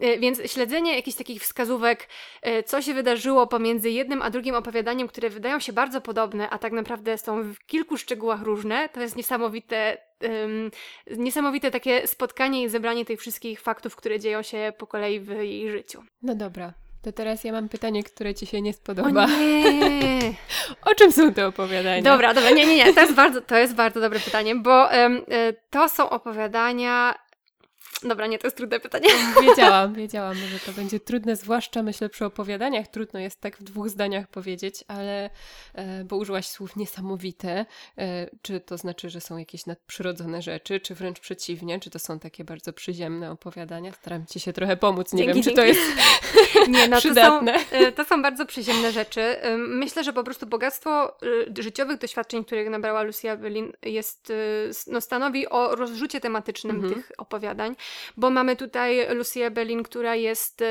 E, 0.00 0.18
więc 0.18 0.52
śledzenie 0.52 0.96
jakichś 0.96 1.16
takich 1.16 1.42
wskazówek, 1.42 2.08
co 2.66 2.82
się 2.82 2.94
wydarzyło 2.94 3.46
pomiędzy 3.46 3.90
jednym 3.90 4.22
a 4.22 4.30
drugim 4.30 4.54
opowiadaniem, 4.54 5.08
które 5.08 5.30
wydają 5.30 5.60
się 5.60 5.72
bardzo 5.72 6.00
podobne, 6.00 6.50
a 6.50 6.58
tak 6.58 6.72
naprawdę 6.72 7.18
są 7.18 7.42
w 7.42 7.58
kilku 7.66 7.96
szczegółach 7.96 8.42
różne, 8.42 8.79
To 8.88 9.00
jest 9.00 9.16
niesamowite, 9.16 9.98
um, 10.22 10.70
niesamowite 11.16 11.70
takie 11.70 12.06
spotkanie 12.06 12.62
i 12.62 12.68
zebranie 12.68 13.04
tych 13.04 13.20
wszystkich 13.20 13.60
faktów, 13.60 13.96
które 13.96 14.20
dzieją 14.20 14.42
się 14.42 14.72
po 14.78 14.86
kolei 14.86 15.20
w 15.20 15.28
jej 15.28 15.70
życiu. 15.70 16.02
No 16.22 16.34
dobra, 16.34 16.72
to 17.02 17.12
teraz 17.12 17.44
ja 17.44 17.52
mam 17.52 17.68
pytanie, 17.68 18.04
które 18.04 18.34
ci 18.34 18.46
się 18.46 18.62
nie 18.62 18.72
spodoba. 18.72 19.24
O 19.24 19.28
nie! 19.28 20.34
o 20.90 20.94
czym 20.94 21.12
są 21.12 21.34
te 21.34 21.46
opowiadania? 21.46 22.02
Dobra, 22.02 22.34
dobra, 22.34 22.50
nie, 22.50 22.66
nie, 22.66 22.76
nie. 22.76 22.94
To 22.94 23.00
jest 23.00 23.14
bardzo, 23.14 23.40
to 23.40 23.56
jest 23.56 23.74
bardzo 23.74 24.00
dobre 24.00 24.20
pytanie, 24.20 24.54
bo 24.54 24.88
um, 24.92 25.22
to 25.70 25.88
są 25.88 26.10
opowiadania 26.10 27.14
Dobra, 28.02 28.26
nie, 28.26 28.38
to 28.38 28.46
jest 28.46 28.56
trudne 28.56 28.80
pytanie. 28.80 29.08
Wiedziałam, 29.42 29.94
wiedziałam, 29.94 30.34
że 30.34 30.58
to 30.66 30.72
będzie 30.72 31.00
trudne, 31.00 31.36
zwłaszcza 31.36 31.82
myślę 31.82 32.08
przy 32.08 32.24
opowiadaniach. 32.24 32.88
Trudno 32.88 33.20
jest 33.20 33.40
tak 33.40 33.56
w 33.56 33.62
dwóch 33.62 33.88
zdaniach 33.88 34.28
powiedzieć, 34.28 34.84
ale 34.88 35.30
e, 35.74 36.04
bo 36.04 36.16
użyłaś 36.16 36.48
słów 36.48 36.76
niesamowite. 36.76 37.66
E, 37.98 38.30
czy 38.42 38.60
to 38.60 38.78
znaczy, 38.78 39.10
że 39.10 39.20
są 39.20 39.38
jakieś 39.38 39.66
nadprzyrodzone 39.66 40.42
rzeczy, 40.42 40.80
czy 40.80 40.94
wręcz 40.94 41.20
przeciwnie, 41.20 41.80
czy 41.80 41.90
to 41.90 41.98
są 41.98 42.18
takie 42.18 42.44
bardzo 42.44 42.72
przyziemne 42.72 43.30
opowiadania? 43.30 43.92
Staram 43.92 44.26
ci 44.26 44.40
się 44.40 44.52
trochę 44.52 44.76
pomóc. 44.76 45.12
Nie 45.12 45.24
dzięki, 45.24 45.34
wiem, 45.34 45.42
czy 45.42 45.48
dzięki. 45.48 45.56
to 45.56 45.64
jest 45.64 45.80
nie, 46.74 46.88
no, 46.88 46.98
przydatne. 46.98 47.52
To 47.52 47.60
są, 47.70 47.76
e, 47.76 47.92
to 47.92 48.04
są 48.04 48.22
bardzo 48.22 48.46
przyziemne 48.46 48.92
rzeczy. 48.92 49.36
Myślę, 49.56 50.04
że 50.04 50.12
po 50.12 50.24
prostu 50.24 50.46
bogactwo 50.46 51.16
życiowych 51.58 51.98
doświadczeń, 51.98 52.44
których 52.44 52.70
nabrała 52.70 53.02
Lucia 53.02 53.36
Berlin, 53.36 53.72
jest, 53.82 54.32
no, 54.86 55.00
stanowi 55.00 55.48
o 55.48 55.76
rozrzucie 55.76 56.20
tematycznym 56.20 56.76
mhm. 56.76 56.94
tych 56.94 57.12
opowiadań 57.18 57.76
bo 58.16 58.30
mamy 58.30 58.56
tutaj 58.56 59.14
Lucię 59.14 59.50
Berlin, 59.50 59.82
która 59.82 60.14
jest 60.14 60.62
e, 60.62 60.66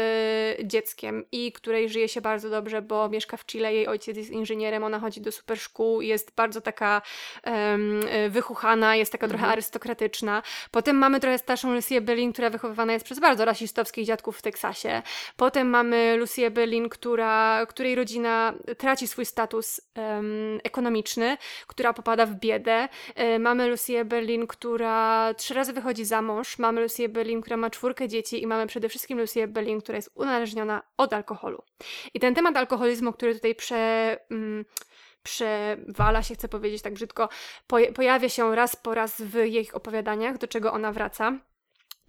dzieckiem 0.63 1.25
i 1.31 1.51
której 1.51 1.89
żyje 1.89 2.09
się 2.09 2.21
bardzo 2.21 2.49
dobrze, 2.49 2.81
bo 2.81 3.09
mieszka 3.09 3.37
w 3.37 3.45
Chile, 3.45 3.73
jej 3.73 3.87
ojciec 3.87 4.17
jest 4.17 4.29
inżynierem, 4.29 4.83
ona 4.83 4.99
chodzi 4.99 5.21
do 5.21 5.31
super 5.31 5.59
szkół, 5.59 6.01
jest 6.01 6.35
bardzo 6.35 6.61
taka 6.61 7.01
e, 7.43 8.29
wychuchana, 8.29 8.95
jest 8.95 9.11
taka 9.11 9.25
mhm. 9.25 9.39
trochę 9.39 9.53
arystokratyczna. 9.53 10.43
Potem 10.71 10.95
mamy 10.95 11.19
trochę 11.19 11.37
starszą 11.37 11.73
Lucię 11.73 12.01
Berlin, 12.01 12.33
która 12.33 12.49
wychowywana 12.49 12.93
jest 12.93 13.05
przez 13.05 13.19
bardzo 13.19 13.45
rasistowskich 13.45 14.05
dziadków 14.05 14.37
w 14.37 14.41
Teksasie. 14.41 15.01
Potem 15.37 15.69
mamy 15.69 16.15
Lucię 16.17 16.51
Berlin, 16.51 16.89
która, 16.89 17.65
której 17.65 17.95
rodzina 17.95 18.53
traci 18.77 19.07
swój 19.07 19.25
status 19.25 19.81
ekonomiczny, 20.63 21.37
która 21.67 21.93
popada 21.93 22.25
w 22.25 22.35
biedę. 22.35 22.87
E, 23.15 23.39
mamy 23.39 23.67
Lucię 23.67 24.05
Berlin, 24.05 24.47
która 24.47 25.33
trzy 25.33 25.53
razy 25.53 25.73
wychodzi 25.73 26.05
za 26.05 26.21
mąż. 26.21 26.59
Mamy 26.59 26.81
Lucię 26.81 27.08
Berlin, 27.09 27.41
która 27.41 27.57
ma 27.57 27.69
czwórkę 27.69 28.07
dzieci 28.07 28.41
i 28.41 28.47
mamy 28.47 28.67
przede 28.67 28.89
wszystkim 28.89 29.19
Lucię 29.19 29.47
Berlin, 29.47 29.81
która 29.81 29.95
jest 29.95 30.11
unależniona 30.15 30.81
od 30.97 31.13
alkoholu. 31.13 31.63
I 32.13 32.19
ten 32.19 32.35
temat 32.35 32.57
alkoholizmu, 32.57 33.13
który 33.13 33.35
tutaj 33.35 33.55
prze... 33.55 34.17
Mm, 34.31 34.65
przewala 35.23 36.23
się, 36.23 36.35
chcę 36.35 36.47
powiedzieć 36.47 36.81
tak 36.81 36.93
brzydko, 36.93 37.29
pojawia 37.95 38.29
się 38.29 38.55
raz 38.55 38.75
po 38.75 38.93
raz 38.93 39.21
w 39.21 39.35
jej 39.35 39.71
opowiadaniach, 39.71 40.37
do 40.37 40.47
czego 40.47 40.73
ona 40.73 40.91
wraca 40.91 41.39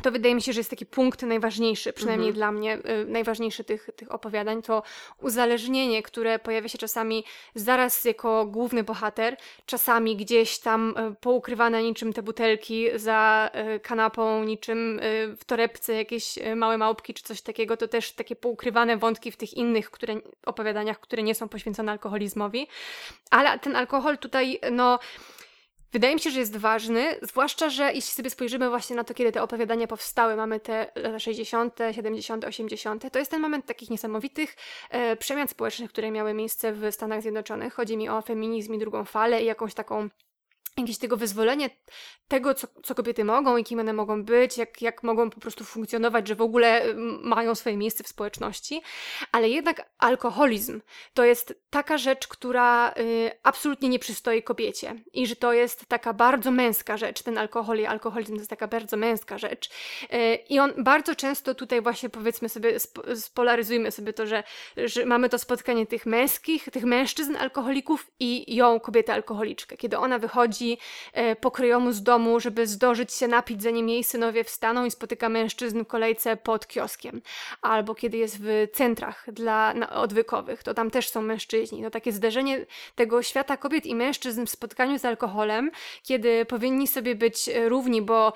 to 0.03 0.13
wydaje 0.13 0.35
mi 0.35 0.43
się, 0.43 0.53
że 0.53 0.61
jest 0.61 0.71
taki 0.71 0.87
punkt 0.87 1.23
najważniejszy, 1.23 1.93
przynajmniej 1.93 2.29
mhm. 2.29 2.37
dla 2.37 2.53
mnie, 2.53 2.79
y, 3.03 3.07
najważniejszy 3.07 3.65
tych, 3.65 3.91
tych 3.97 4.13
opowiadań, 4.13 4.63
to 4.63 4.83
uzależnienie, 5.23 6.03
które 6.03 6.39
pojawia 6.39 6.69
się 6.69 6.79
czasami 6.79 7.25
zaraz 7.55 8.05
jako 8.05 8.47
główny 8.47 8.85
bohater, 8.85 9.37
czasami 9.67 10.17
gdzieś 10.17 10.59
tam 10.59 10.95
y, 11.13 11.15
poukrywane 11.21 11.83
niczym 11.83 12.13
te 12.13 12.23
butelki 12.23 12.87
za 12.95 13.51
y, 13.77 13.81
kanapą, 13.81 14.45
niczym 14.45 14.99
y, 14.99 15.37
w 15.37 15.45
torebce 15.45 15.95
jakieś 15.95 16.39
y, 16.39 16.57
małe 16.57 16.79
małpki 16.79 17.15
czy 17.15 17.23
coś 17.23 17.43
takiego, 17.43 17.77
to 17.77 17.89
też 17.89 18.13
takie 18.13 18.37
poukrywane 18.37 18.97
wątki 18.97 19.33
w 19.33 19.37
tych 19.37 19.55
innych 19.55 19.91
które, 19.91 20.15
opowiadaniach, 20.47 21.01
które 21.01 21.23
nie 21.23 21.35
są 21.35 21.49
poświęcone 21.49 21.93
alkoholizmowi. 21.93 22.67
Ale 23.31 23.59
ten 23.59 23.77
alkohol 23.77 24.19
tutaj, 24.19 24.61
no 24.71 24.99
Wydaje 25.93 26.15
mi 26.15 26.21
się, 26.21 26.31
że 26.31 26.41
jest 26.41 26.57
ważny, 26.57 27.15
zwłaszcza, 27.23 27.71
że 27.71 27.85
jeśli 27.85 28.03
sobie 28.03 28.31
spojrzymy 28.31 28.69
właśnie 28.69 28.97
na 28.97 29.05
to, 29.05 29.15
kiedy 29.15 29.33
te 29.33 29.43
opowiadania 29.43 29.87
powstały, 29.87 30.37
mamy 30.37 30.61
te 30.61 30.93
lata 30.95 31.19
60., 31.19 31.79
70., 31.93 32.45
80., 32.45 33.13
to 33.13 33.19
jest 33.19 33.31
ten 33.31 33.41
moment 33.41 33.67
takich 33.67 33.91
niesamowitych 33.91 34.57
e, 34.91 35.17
przemian 35.17 35.49
społecznych, 35.49 35.91
które 35.91 36.11
miały 36.11 36.35
miejsce 36.35 36.73
w 36.73 36.93
Stanach 36.93 37.23
Zjednoczonych. 37.23 37.75
Chodzi 37.75 37.97
mi 37.97 38.09
o 38.09 38.23
feminizm 38.23 38.75
i 38.75 38.79
drugą 38.79 39.05
falę 39.05 39.43
i 39.43 39.47
jakąś 39.47 39.75
taką 39.75 40.09
jakieś 40.81 40.99
tego 40.99 41.17
wyzwolenie 41.17 41.71
tego, 42.31 42.55
co, 42.55 42.67
co 42.83 42.95
kobiety 42.95 43.25
mogą 43.25 43.57
i 43.57 43.65
kim 43.65 43.81
one 43.81 43.93
mogą 43.93 44.25
być, 44.25 44.59
jak, 44.59 44.83
jak 44.83 45.03
mogą 45.03 45.31
po 45.31 45.41
prostu 45.41 45.65
funkcjonować, 45.65 46.29
że 46.29 46.35
w 46.35 46.41
ogóle 46.41 46.83
mają 47.23 47.55
swoje 47.55 47.77
miejsce 47.77 48.05
w 48.05 48.09
społeczności. 48.09 48.83
Ale 49.33 49.49
jednak 49.49 49.91
alkoholizm 49.99 50.81
to 51.15 51.25
jest 51.25 51.55
taka 51.71 51.99
rzecz, 51.99 52.29
która 52.29 52.93
y, 52.99 53.31
absolutnie 53.43 53.89
nie 53.89 53.99
przystoi 53.99 54.43
kobiecie 54.43 54.95
i 55.13 55.27
że 55.27 55.37
to 55.37 55.53
jest 55.53 55.87
taka 55.87 56.13
bardzo 56.13 56.51
męska 56.51 56.97
rzecz. 56.97 57.23
Ten 57.23 57.39
alkohol 57.39 57.79
i 57.79 57.87
alkoholizm 57.87 58.33
to 58.33 58.39
jest 58.39 58.51
taka 58.51 58.69
bardzo 58.69 58.97
męska 58.97 59.39
rzecz. 59.39 59.71
Y, 60.13 60.35
I 60.49 60.59
on 60.59 60.73
bardzo 60.79 61.15
często 61.15 61.55
tutaj 61.55 61.81
właśnie 61.83 62.11
powiedzmy 62.11 62.49
sobie, 62.49 62.77
spolaryzujmy 63.15 63.91
sobie 63.91 64.13
to, 64.13 64.27
że, 64.27 64.43
że 64.77 65.07
mamy 65.07 65.29
to 65.29 65.39
spotkanie 65.39 65.87
tych 65.87 66.07
męskich, 66.07 66.65
tych 66.73 66.85
mężczyzn 66.85 67.37
alkoholików 67.37 68.11
i 68.21 68.55
ją, 68.57 68.81
kobietę 68.81 69.15
alkoholiczkę. 69.15 69.77
Kiedy 69.77 69.99
ona 69.99 70.19
wychodzi 70.19 70.70
wychodzi 70.71 70.79
e, 71.13 71.37
pokryjomu 71.37 71.93
z 71.93 72.03
domu, 72.03 72.41
żeby 72.41 72.67
zdążyć 72.67 73.13
się 73.13 73.29
napić, 73.29 73.63
zanim 73.63 73.89
jej 73.89 74.05
synowie 74.05 74.45
wstaną 74.45 74.85
i 74.85 74.91
spotyka 74.91 75.29
mężczyzn 75.29 75.85
w 75.85 75.87
kolejce 75.87 76.37
pod 76.37 76.67
kioskiem. 76.67 77.23
Albo 77.63 77.95
kiedy 77.95 78.17
jest 78.17 78.39
w 78.41 78.67
centrach 78.73 79.25
dla 79.33 79.75
odwykowych, 79.91 80.63
to 80.63 80.75
tam 80.75 80.91
też 80.91 81.09
są 81.09 81.23
mężczyźni. 81.23 81.83
To 81.83 81.91
takie 81.91 82.13
zderzenie 82.13 82.67
tego 82.95 83.23
świata 83.23 83.57
kobiet 83.57 83.87
i 83.87 83.95
mężczyzn 83.95 84.47
w 84.47 84.51
spotkaniu 84.51 84.99
z 84.99 85.05
alkoholem, 85.05 85.71
kiedy 86.03 86.45
powinni 86.45 86.87
sobie 86.87 87.15
być 87.15 87.51
równi, 87.69 88.03
bo 88.03 88.33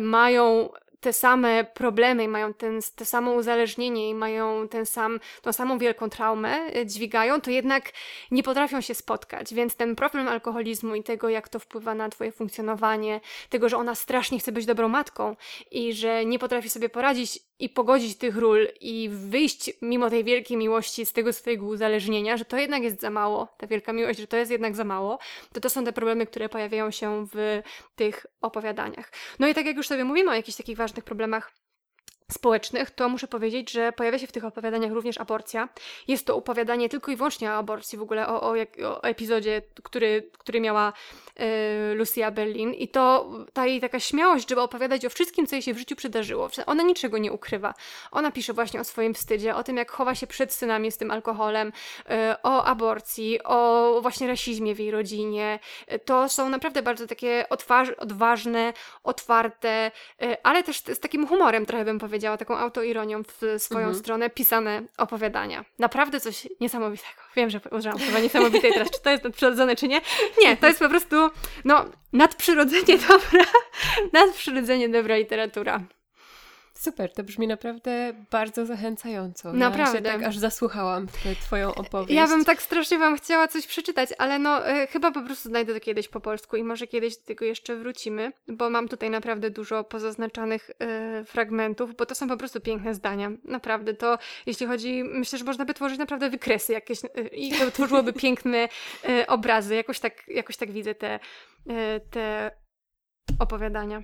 mają 0.00 0.68
te 1.00 1.12
same 1.12 1.64
problemy, 1.64 2.28
mają 2.28 2.54
ten, 2.54 2.80
to 2.96 3.04
samo 3.04 3.32
uzależnienie 3.32 4.10
i 4.10 4.14
mają 4.14 4.68
ten 4.68 4.86
sam, 4.86 5.20
tą 5.42 5.52
samą 5.52 5.78
wielką 5.78 6.10
traumę, 6.10 6.56
e, 6.74 6.86
dźwigają, 6.86 7.40
to 7.40 7.50
jednak 7.50 7.92
nie 8.30 8.42
potrafią 8.42 8.80
się 8.80 8.94
spotkać. 8.94 9.54
Więc 9.54 9.76
ten 9.76 9.96
problem 9.96 10.28
alkoholizmu 10.28 10.94
i 10.94 11.02
tego, 11.02 11.28
jak 11.28 11.48
to 11.48 11.58
wpływa 11.58 11.94
na 11.94 12.08
Twoje 12.08 12.32
funkcjonowanie, 12.32 13.20
tego, 13.48 13.68
że 13.68 13.76
ona 13.76 13.94
strasznie 13.94 14.38
chce 14.38 14.52
być 14.52 14.66
dobrą 14.66 14.88
matką 14.88 15.36
i 15.70 15.92
że 15.92 16.24
nie 16.24 16.38
potrafi 16.38 16.70
sobie 16.70 16.88
poradzić 16.88 17.47
i 17.58 17.68
pogodzić 17.68 18.16
tych 18.16 18.36
ról 18.36 18.68
i 18.80 19.08
wyjść 19.12 19.70
mimo 19.82 20.10
tej 20.10 20.24
wielkiej 20.24 20.56
miłości 20.56 21.06
z 21.06 21.12
tego 21.12 21.32
swojego 21.32 21.66
uzależnienia, 21.66 22.36
że 22.36 22.44
to 22.44 22.56
jednak 22.56 22.82
jest 22.82 23.00
za 23.00 23.10
mało, 23.10 23.48
ta 23.58 23.66
wielka 23.66 23.92
miłość, 23.92 24.18
że 24.18 24.26
to 24.26 24.36
jest 24.36 24.50
jednak 24.50 24.76
za 24.76 24.84
mało, 24.84 25.18
to 25.52 25.60
to 25.60 25.70
są 25.70 25.84
te 25.84 25.92
problemy, 25.92 26.26
które 26.26 26.48
pojawiają 26.48 26.90
się 26.90 27.26
w 27.34 27.62
tych 27.96 28.26
opowiadaniach. 28.40 29.12
No 29.38 29.48
i 29.48 29.54
tak 29.54 29.66
jak 29.66 29.76
już 29.76 29.88
sobie 29.88 30.04
mówimy 30.04 30.30
o 30.30 30.34
jakichś 30.34 30.56
takich 30.56 30.76
ważnych 30.76 31.04
problemach 31.04 31.52
społecznych, 32.32 32.90
to 32.90 33.08
muszę 33.08 33.28
powiedzieć, 33.28 33.70
że 33.70 33.92
pojawia 33.92 34.18
się 34.18 34.26
w 34.26 34.32
tych 34.32 34.44
opowiadaniach 34.44 34.92
również 34.92 35.18
aborcja. 35.18 35.68
Jest 36.08 36.26
to 36.26 36.36
opowiadanie 36.36 36.88
tylko 36.88 37.12
i 37.12 37.16
wyłącznie 37.16 37.50
o 37.50 37.54
aborcji, 37.54 37.98
w 37.98 38.02
ogóle 38.02 38.28
o, 38.28 38.42
o, 38.42 38.54
o 38.84 39.02
epizodzie, 39.02 39.62
który, 39.82 40.30
który 40.38 40.60
miała 40.60 40.92
e, 41.36 41.94
Lucia 41.94 42.30
Berlin. 42.30 42.74
I 42.74 42.88
to 42.88 43.30
ta 43.52 43.66
jej 43.66 43.80
taka 43.80 44.00
śmiałość, 44.00 44.48
żeby 44.48 44.60
opowiadać 44.60 45.06
o 45.06 45.10
wszystkim, 45.10 45.46
co 45.46 45.56
jej 45.56 45.62
się 45.62 45.74
w 45.74 45.78
życiu 45.78 45.96
przydarzyło. 45.96 46.50
Ona 46.66 46.82
niczego 46.82 47.18
nie 47.18 47.32
ukrywa. 47.32 47.74
Ona 48.10 48.30
pisze 48.30 48.52
właśnie 48.52 48.80
o 48.80 48.84
swoim 48.84 49.14
wstydzie, 49.14 49.54
o 49.54 49.62
tym, 49.62 49.76
jak 49.76 49.90
chowa 49.90 50.14
się 50.14 50.26
przed 50.26 50.54
synami 50.54 50.92
z 50.92 50.96
tym 50.96 51.10
alkoholem, 51.10 51.72
e, 52.08 52.36
o 52.42 52.64
aborcji, 52.64 53.42
o 53.44 53.98
właśnie 54.02 54.26
rasizmie 54.26 54.74
w 54.74 54.78
jej 54.78 54.90
rodzinie. 54.90 55.58
E, 55.86 55.98
to 55.98 56.28
są 56.28 56.48
naprawdę 56.48 56.82
bardzo 56.82 57.06
takie 57.06 57.46
odważne, 57.98 58.72
otwarte, 59.04 59.90
e, 60.22 60.46
ale 60.46 60.62
też 60.62 60.78
z 60.78 61.00
takim 61.00 61.26
humorem 61.26 61.66
trochę 61.66 61.84
bym 61.84 61.98
powiedziała 61.98 62.17
powiedziała, 62.18 62.36
taką 62.36 62.58
autoironią 62.58 63.22
w 63.22 63.62
swoją 63.62 63.86
mhm. 63.86 63.98
stronę 63.98 64.30
pisane 64.30 64.82
opowiadania. 64.96 65.64
Naprawdę 65.78 66.20
coś 66.20 66.48
niesamowitego. 66.60 67.22
Wiem, 67.36 67.50
że 67.50 67.60
użyłam 67.70 67.98
chyba 67.98 68.18
niesamowitej 68.18 68.72
teraz, 68.72 68.90
czy 68.90 69.02
to 69.02 69.10
jest 69.10 69.24
nadprzyrodzone, 69.24 69.76
czy 69.76 69.88
nie. 69.88 70.00
Nie, 70.42 70.56
to 70.56 70.66
jest 70.66 70.78
po 70.78 70.88
prostu, 70.88 71.16
no, 71.64 71.84
nadprzyrodzenie 72.12 72.98
dobra, 73.08 73.44
nadprzyrodzenie 74.12 74.88
dobra 74.88 75.16
literatura. 75.16 75.80
Super, 76.78 77.12
to 77.12 77.22
brzmi 77.22 77.46
naprawdę 77.46 78.12
bardzo 78.30 78.66
zachęcająco. 78.66 79.52
Naprawdę. 79.52 79.98
Ja 79.98 80.12
się 80.12 80.18
tak 80.18 80.28
aż 80.28 80.38
zasłuchałam 80.38 81.06
twoją 81.40 81.74
opowieść. 81.74 82.12
Ja 82.12 82.26
bym 82.26 82.44
tak 82.44 82.62
strasznie 82.62 82.98
wam 82.98 83.16
chciała 83.16 83.48
coś 83.48 83.66
przeczytać, 83.66 84.10
ale 84.18 84.38
no 84.38 84.70
y, 84.70 84.86
chyba 84.86 85.10
po 85.10 85.22
prostu 85.22 85.48
znajdę 85.48 85.74
to 85.74 85.80
kiedyś 85.80 86.08
po 86.08 86.20
polsku 86.20 86.56
i 86.56 86.64
może 86.64 86.86
kiedyś 86.86 87.16
do 87.16 87.24
tego 87.24 87.44
jeszcze 87.44 87.76
wrócimy, 87.76 88.32
bo 88.48 88.70
mam 88.70 88.88
tutaj 88.88 89.10
naprawdę 89.10 89.50
dużo 89.50 89.84
pozaznaczanych 89.84 90.70
y, 90.70 91.24
fragmentów, 91.24 91.96
bo 91.96 92.06
to 92.06 92.14
są 92.14 92.28
po 92.28 92.36
prostu 92.36 92.60
piękne 92.60 92.94
zdania. 92.94 93.30
Naprawdę, 93.44 93.94
to 93.94 94.18
jeśli 94.46 94.66
chodzi, 94.66 95.04
myślę, 95.04 95.38
że 95.38 95.44
można 95.44 95.64
by 95.64 95.74
tworzyć 95.74 95.98
naprawdę 95.98 96.30
wykresy 96.30 96.72
jakieś 96.72 97.04
y, 97.04 97.28
i 97.32 97.52
to 97.52 97.70
tworzyłoby 97.70 98.12
piękne 98.22 98.68
obrazy. 99.26 99.74
Jakoś 99.74 100.00
tak, 100.00 100.28
jakoś 100.28 100.56
tak 100.56 100.72
widzę 100.72 100.94
te, 100.94 101.20
te 102.10 102.50
opowiadania. 103.38 104.02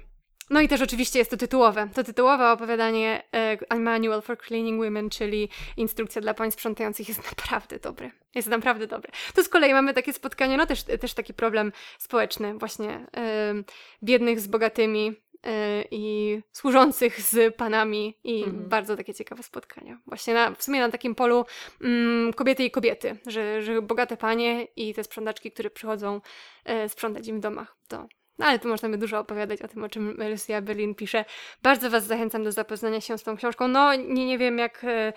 No 0.50 0.61
i 0.61 0.68
też 0.68 0.83
oczywiście 0.83 1.18
jest 1.18 1.30
to 1.30 1.37
tytułowe. 1.37 1.88
To 1.94 2.04
tytułowe 2.04 2.52
opowiadanie 2.52 3.22
e, 3.33 3.78
Manual 3.78 4.22
for 4.22 4.38
Cleaning 4.38 4.85
Women, 4.85 5.11
czyli 5.11 5.48
instrukcja 5.76 6.22
dla 6.22 6.35
pań 6.35 6.50
sprzątających 6.50 7.09
jest 7.09 7.24
naprawdę 7.30 7.78
dobre. 7.78 8.11
Jest 8.35 8.48
naprawdę 8.48 8.87
dobre. 8.87 9.12
Tu 9.35 9.42
z 9.42 9.48
kolei 9.48 9.72
mamy 9.72 9.94
takie 9.94 10.12
spotkanie, 10.12 10.57
no 10.57 10.66
też, 10.66 10.83
też 10.83 11.14
taki 11.14 11.35
problem 11.35 11.72
społeczny 11.98 12.54
właśnie 12.54 13.07
e, 13.16 13.54
biednych 14.02 14.40
z 14.40 14.46
bogatymi 14.46 15.12
e, 15.42 15.85
i 15.90 16.40
służących 16.52 17.20
z 17.20 17.57
panami 17.57 18.18
i 18.24 18.44
mhm. 18.44 18.68
bardzo 18.68 18.96
takie 18.96 19.14
ciekawe 19.14 19.42
spotkania. 19.42 19.98
Właśnie 20.07 20.35
na, 20.35 20.50
w 20.50 20.62
sumie 20.62 20.80
na 20.80 20.90
takim 20.90 21.14
polu 21.14 21.44
mm, 21.80 22.33
kobiety 22.33 22.64
i 22.64 22.70
kobiety, 22.70 23.16
że, 23.26 23.62
że 23.62 23.83
bogate 23.83 24.16
panie 24.16 24.64
i 24.76 24.94
te 24.94 25.04
sprzątaczki, 25.04 25.52
które 25.52 25.70
przychodzą 25.70 26.20
e, 26.64 26.88
sprzątać 26.88 27.28
im 27.28 27.38
w 27.38 27.40
domach. 27.40 27.76
To 27.88 28.09
no 28.38 28.46
ale 28.46 28.58
tu 28.58 28.68
można 28.68 28.88
by 28.88 28.98
dużo 28.98 29.18
opowiadać 29.18 29.62
o 29.62 29.68
tym, 29.68 29.84
o 29.84 29.88
czym 29.88 30.16
Lucia 30.30 30.62
Berlin 30.62 30.94
pisze. 30.94 31.24
Bardzo 31.62 31.90
Was 31.90 32.06
zachęcam 32.06 32.44
do 32.44 32.52
zapoznania 32.52 33.00
się 33.00 33.18
z 33.18 33.22
tą 33.22 33.36
książką. 33.36 33.68
No, 33.68 33.94
nie, 33.94 34.26
nie 34.26 34.38
wiem 34.38 34.58
jak, 34.58 34.84
e, 34.84 35.12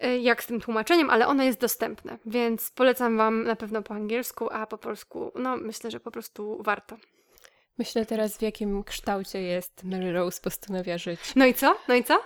e, 0.00 0.18
jak 0.18 0.42
z 0.42 0.46
tym 0.46 0.60
tłumaczeniem, 0.60 1.10
ale 1.10 1.26
ona 1.26 1.44
jest 1.44 1.60
dostępna, 1.60 2.18
więc 2.26 2.70
polecam 2.70 3.16
Wam 3.16 3.44
na 3.44 3.56
pewno 3.56 3.82
po 3.82 3.94
angielsku, 3.94 4.48
a 4.52 4.66
po 4.66 4.78
polsku, 4.78 5.32
no 5.34 5.56
myślę, 5.56 5.90
że 5.90 6.00
po 6.00 6.10
prostu 6.10 6.62
warto. 6.62 6.96
Myślę 7.78 8.06
teraz, 8.06 8.36
w 8.36 8.42
jakim 8.42 8.84
kształcie 8.84 9.42
jest 9.42 9.84
Mary 9.84 10.12
Rose 10.12 10.40
postanawia 10.42 10.98
żyć. 10.98 11.20
No 11.36 11.46
i 11.46 11.54
co? 11.54 11.78
No 11.88 11.94
i 11.94 12.04
co? 12.04 12.22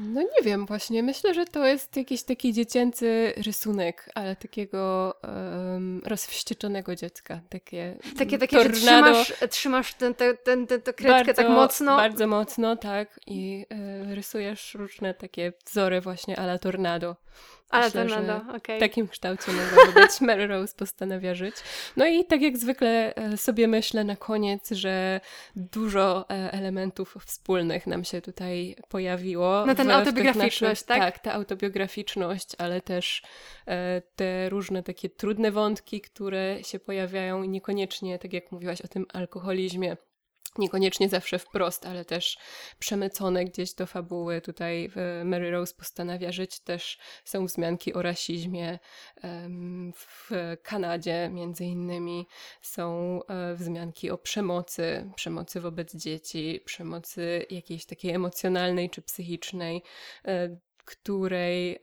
No 0.00 0.22
nie 0.22 0.42
wiem 0.44 0.66
właśnie, 0.66 1.02
myślę, 1.02 1.34
że 1.34 1.44
to 1.44 1.66
jest 1.66 1.96
jakiś 1.96 2.22
taki 2.22 2.52
dziecięcy 2.52 3.32
rysunek, 3.36 4.10
ale 4.14 4.36
takiego 4.36 5.14
um, 5.22 6.02
rozwścieczonego 6.04 6.96
dziecka, 6.96 7.40
takie 7.48 7.96
Takie, 8.18 8.38
takie 8.38 8.56
tornado. 8.56 8.74
że 9.24 9.24
trzymasz, 9.24 9.50
trzymasz 9.50 9.94
tę 9.94 10.14
ten, 10.14 10.36
ten, 10.44 10.66
ten, 10.66 10.82
ten 10.82 10.94
kredkę 10.94 11.24
bardzo, 11.24 11.34
tak 11.34 11.48
mocno. 11.48 11.96
Bardzo 11.96 12.26
mocno, 12.26 12.76
tak 12.76 13.20
i 13.26 13.66
y, 14.10 14.14
rysujesz 14.14 14.74
różne 14.74 15.14
takie 15.14 15.52
wzory 15.66 16.00
właśnie 16.00 16.38
ala 16.38 16.58
tornado. 16.58 17.16
Ale 17.68 17.84
Myślę, 17.84 18.06
Tornado, 18.06 18.36
okej. 18.36 18.56
Okay. 18.56 18.76
W 18.76 18.80
takim 18.80 19.08
kształcie 19.08 19.52
mogłaby 19.52 20.00
być 20.00 20.20
Mary 20.28 20.46
Rose 20.46 20.74
postanawia 20.76 21.34
żyć. 21.34 21.54
No 21.96 22.06
i 22.06 22.24
tak 22.24 22.42
jak 22.42 22.58
zwykle 22.58 23.14
e, 23.14 23.36
sobie 23.36 23.68
myślę 23.68 24.04
na 24.04 24.16
koniec, 24.16 24.70
że 24.70 25.20
dużo 25.56 26.30
e, 26.30 26.52
elementów 26.52 27.16
wspólnych 27.26 27.86
nam 27.86 28.04
się 28.04 28.22
tutaj 28.22 28.76
pojawiło. 28.88 29.66
No 29.66 29.74
ten 29.74 29.90
autobiograficzność, 29.90 30.62
naszych, 30.62 30.86
tak? 30.86 30.98
Tak, 30.98 31.18
ta 31.18 31.32
autobiograficzność, 31.32 32.48
ale 32.58 32.80
też 32.80 33.22
e, 33.66 34.02
te 34.16 34.48
różne 34.48 34.82
takie 34.82 35.08
trudne 35.10 35.50
wątki, 35.50 36.00
które 36.00 36.58
się 36.62 36.78
pojawiają 36.78 37.42
i 37.42 37.48
niekoniecznie, 37.48 38.18
tak 38.18 38.32
jak 38.32 38.52
mówiłaś 38.52 38.80
o 38.80 38.88
tym 38.88 39.06
alkoholizmie, 39.12 39.96
niekoniecznie 40.58 41.08
zawsze 41.08 41.38
wprost, 41.38 41.86
ale 41.86 42.04
też 42.04 42.38
przemycone 42.78 43.44
gdzieś 43.44 43.74
do 43.74 43.86
fabuły. 43.86 44.40
Tutaj 44.40 44.90
Mary 45.24 45.50
Rose 45.50 45.74
postanawia 45.74 46.32
żyć. 46.32 46.60
Też 46.60 46.98
są 47.24 47.46
wzmianki 47.46 47.94
o 47.94 48.02
rasizmie 48.02 48.78
w 49.94 50.30
Kanadzie, 50.62 51.30
między 51.32 51.64
innymi 51.64 52.26
są 52.62 53.20
e, 53.28 53.54
wzmianki 53.54 54.10
o 54.10 54.18
przemocy, 54.18 55.10
przemocy 55.16 55.60
wobec 55.60 55.94
dzieci, 55.96 56.60
przemocy 56.64 57.46
jakiejś 57.50 57.86
takiej 57.86 58.10
emocjonalnej 58.10 58.90
czy 58.90 59.02
psychicznej 59.02 59.82
e, 60.24 60.56
której 60.88 61.80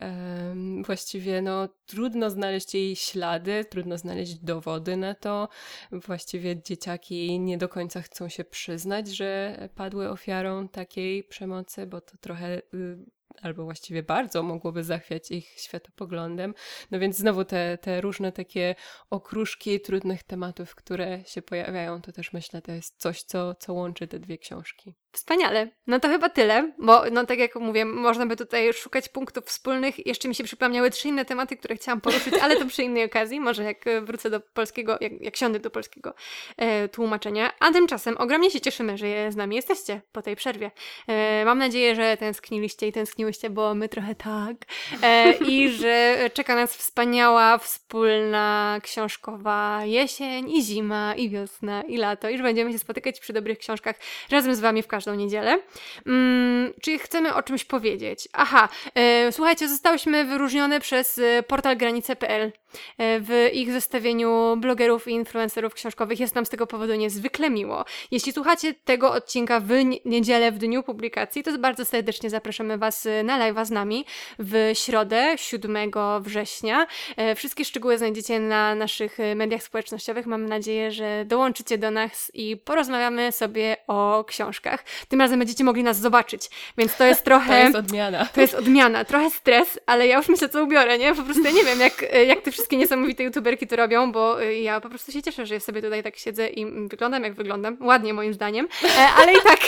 właściwie 0.86 1.42
no, 1.42 1.70
trudno 1.86 2.30
znaleźć 2.30 2.74
jej 2.74 2.96
ślady, 2.96 3.66
trudno 3.66 3.98
znaleźć 3.98 4.36
dowody 4.40 4.98
na 4.98 5.14
to. 5.14 5.50
Właściwie 5.92 6.64
dzieciaki 6.64 7.40
nie 7.40 7.58
do 7.58 7.70
końca 7.70 8.02
chcą 8.02 8.30
się 8.30 8.44
przyznać, 8.44 9.08
że 9.08 9.58
padły 9.76 10.10
ofiarą 10.10 10.68
takiej 10.68 11.24
przemocy, 11.24 11.88
bo 11.88 12.02
to 12.02 12.18
trochę 12.18 12.58
y, 12.58 12.98
albo 13.42 13.64
właściwie 13.64 14.04
bardzo 14.04 14.44
mogłoby 14.44 14.84
zachwiać 14.84 15.32
ich 15.32 15.50
światopoglądem. 15.60 16.54
No 16.92 17.00
więc 17.00 17.18
znowu 17.18 17.46
te, 17.46 17.78
te 17.78 18.02
różne 18.02 18.32
takie 18.32 18.76
okruszki 19.10 19.82
trudnych 19.82 20.24
tematów, 20.24 20.76
które 20.76 21.24
się 21.26 21.42
pojawiają, 21.42 22.02
to 22.02 22.12
też 22.12 22.34
myślę, 22.34 22.62
to 22.62 22.72
jest 22.72 23.02
coś, 23.02 23.24
co, 23.24 23.56
co 23.56 23.74
łączy 23.74 24.08
te 24.08 24.20
dwie 24.20 24.38
książki. 24.38 24.96
Wspaniale. 25.16 25.68
No 25.88 26.00
to 26.00 26.08
chyba 26.08 26.30
tyle, 26.30 26.72
bo 26.78 27.02
no 27.12 27.26
tak 27.26 27.40
jak 27.40 27.56
mówię, 27.56 27.86
można 27.86 28.26
by 28.26 28.36
tutaj 28.36 28.74
szukać 28.74 29.10
punktów 29.10 29.46
wspólnych. 29.46 30.08
Jeszcze 30.08 30.28
mi 30.28 30.36
się 30.36 30.44
przypomniały 30.44 30.90
trzy 30.92 31.08
inne 31.08 31.26
tematy, 31.26 31.58
które 31.58 31.76
chciałam 31.76 32.02
poruszyć, 32.02 32.34
ale 32.42 32.58
to 32.58 32.66
przy 32.66 32.84
innej 32.84 33.06
okazji. 33.06 33.40
Może 33.40 33.64
jak 33.64 33.86
wrócę 34.02 34.30
do 34.30 34.40
polskiego, 34.40 34.98
jak, 35.02 35.22
jak 35.22 35.36
siądę 35.36 35.60
do 35.60 35.70
polskiego 35.70 36.14
e, 36.58 36.88
tłumaczenia. 36.88 37.52
A 37.60 37.72
tymczasem 37.72 38.18
ogromnie 38.18 38.52
się 38.52 38.62
cieszymy, 38.62 38.98
że 38.98 39.32
z 39.32 39.36
nami 39.36 39.56
jesteście 39.56 40.02
po 40.12 40.22
tej 40.22 40.36
przerwie. 40.36 40.72
E, 41.08 41.46
mam 41.46 41.58
nadzieję, 41.58 41.96
że 41.96 42.18
tęskniliście 42.18 42.88
i 42.88 42.92
tęskniłyście, 42.92 43.50
bo 43.50 43.76
my 43.76 43.90
trochę 43.90 44.16
tak. 44.16 44.58
E, 45.04 45.32
I 45.34 45.70
że 45.70 46.18
czeka 46.34 46.56
nas 46.56 46.78
wspaniała, 46.78 47.58
wspólna, 47.58 48.80
książkowa 48.84 49.82
jesień 49.86 50.52
i 50.52 50.64
zima 50.64 51.16
i 51.16 51.30
wiosna 51.30 51.82
i 51.82 51.98
lato. 51.98 52.30
I 52.30 52.38
że 52.38 52.44
będziemy 52.44 52.72
się 52.72 52.80
spotykać 52.80 53.20
przy 53.20 53.34
dobrych 53.34 53.58
książkach 53.58 53.96
razem 54.30 54.56
z 54.56 54.60
Wami 54.60 54.82
w 54.82 54.88
każdym 54.88 55.05
każdą 55.06 55.16
niedzielę. 55.16 55.60
Hmm, 56.06 56.74
czy 56.82 56.98
chcemy 57.00 57.34
o 57.34 57.44
czymś 57.44 57.64
powiedzieć? 57.66 58.30
Aha, 58.34 58.70
e, 58.96 59.32
słuchajcie, 59.32 59.68
zostałyśmy 59.70 60.26
wyróżnione 60.26 60.80
przez 60.80 61.18
e, 61.18 61.44
portal 61.44 61.78
granice.pl 61.78 62.52
e, 62.98 63.20
w 63.20 63.50
ich 63.54 63.72
zestawieniu 63.72 64.58
blogerów 64.58 65.08
i 65.08 65.12
influencerów 65.12 65.74
książkowych. 65.74 66.20
Jest 66.20 66.36
nam 66.36 66.46
z 66.46 66.50
tego 66.50 66.68
powodu 66.68 66.96
niezwykle 66.96 67.50
miło. 67.50 67.86
Jeśli 68.12 68.32
słuchacie 68.34 68.74
tego 68.74 69.12
odcinka 69.12 69.60
w 69.60 69.70
niedzielę, 70.06 70.52
w 70.52 70.58
dniu 70.58 70.84
publikacji, 70.84 71.44
to 71.44 71.58
bardzo 71.58 71.86
serdecznie 71.86 72.30
zapraszamy 72.30 72.78
Was 72.78 73.06
e, 73.06 73.24
na 73.24 73.40
live'a 73.40 73.66
z 73.66 73.72
nami 73.72 74.06
w 74.40 74.72
środę, 74.74 75.36
7 75.38 75.92
września. 76.22 76.88
Wszystkie 77.36 77.66
szczegóły 77.66 77.98
znajdziecie 77.98 78.40
na 78.40 78.76
naszych 78.76 79.18
mediach 79.36 79.64
społecznościowych. 79.64 80.26
Mam 80.26 80.46
nadzieję, 80.46 80.92
że 80.92 81.26
dołączycie 81.26 81.78
do 81.78 81.92
nas 81.92 82.32
i 82.34 82.58
porozmawiamy 82.58 83.32
sobie 83.32 83.78
o 83.88 84.24
książkach. 84.28 84.84
Tym 85.08 85.22
razem 85.22 85.40
będziecie 85.40 85.64
mogli 85.64 85.84
nas 85.84 86.00
zobaczyć, 86.00 86.50
więc 86.78 86.98
to 86.98 87.04
jest 87.04 87.24
trochę... 87.30 87.48
To 87.48 87.64
jest 87.64 87.76
odmiana. 87.76 88.26
To 88.26 88.42
jest 88.42 88.54
odmiana, 88.54 89.06
trochę 89.06 89.30
stres, 89.30 89.80
ale 89.86 90.08
ja 90.08 90.18
już 90.18 90.30
myślę, 90.30 90.50
co 90.50 90.64
ubiorę, 90.64 90.98
nie? 90.98 91.16
Po 91.16 91.24
prostu 91.24 91.44
ja 91.44 91.52
nie 91.52 91.64
wiem, 91.64 91.80
jak, 91.80 92.06
jak 92.28 92.42
te 92.42 92.52
wszystkie 92.52 92.78
niesamowite 92.78 93.24
youtuberki 93.24 93.68
to 93.68 93.76
robią, 93.76 94.12
bo 94.12 94.40
ja 94.40 94.82
po 94.82 94.90
prostu 94.90 95.12
się 95.12 95.22
cieszę, 95.22 95.46
że 95.46 95.54
ja 95.54 95.60
sobie 95.60 95.82
tutaj 95.82 96.04
tak 96.04 96.18
siedzę 96.18 96.48
i 96.48 96.88
wyglądam 96.88 97.24
jak 97.24 97.34
wyglądam. 97.34 97.78
Ładnie 97.82 98.14
moim 98.14 98.34
zdaniem, 98.34 98.68
e, 98.84 99.08
ale 99.18 99.34
i 99.34 99.42
tak... 99.42 99.60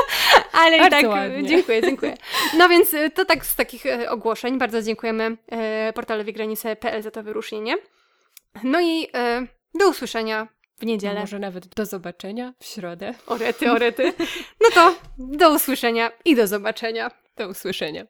ale 0.62 0.76
i 0.86 0.90
tak... 0.90 1.06
Ładnie. 1.06 1.48
Dziękuję, 1.48 1.82
dziękuję. 1.82 2.14
No 2.56 2.68
więc 2.68 2.94
e, 2.94 3.10
to 3.10 3.24
tak 3.24 3.46
z 3.46 3.56
takich 3.56 3.86
e, 3.86 4.10
ogłoszeń. 4.10 4.58
Bardzo 4.58 4.82
dziękujemy 4.82 5.36
portalowi 5.94 6.32
granice.pl 6.32 7.02
za 7.02 7.10
to 7.10 7.22
wyróżnienie. 7.22 7.76
No 8.64 8.80
i 8.80 9.08
do 9.74 9.88
usłyszenia 9.88 10.48
w 10.78 10.86
niedzielę. 10.86 11.20
Może 11.20 11.38
nawet 11.38 11.66
do 11.66 11.86
zobaczenia 11.86 12.54
w 12.58 12.64
środę. 12.64 13.14
Orety, 13.26 13.70
orety. 13.72 14.12
No 14.60 14.68
to 14.74 14.94
do 15.18 15.54
usłyszenia 15.54 16.10
i 16.24 16.36
do 16.36 16.46
zobaczenia. 16.46 17.10
Do 17.36 17.48
usłyszenia. 17.48 18.06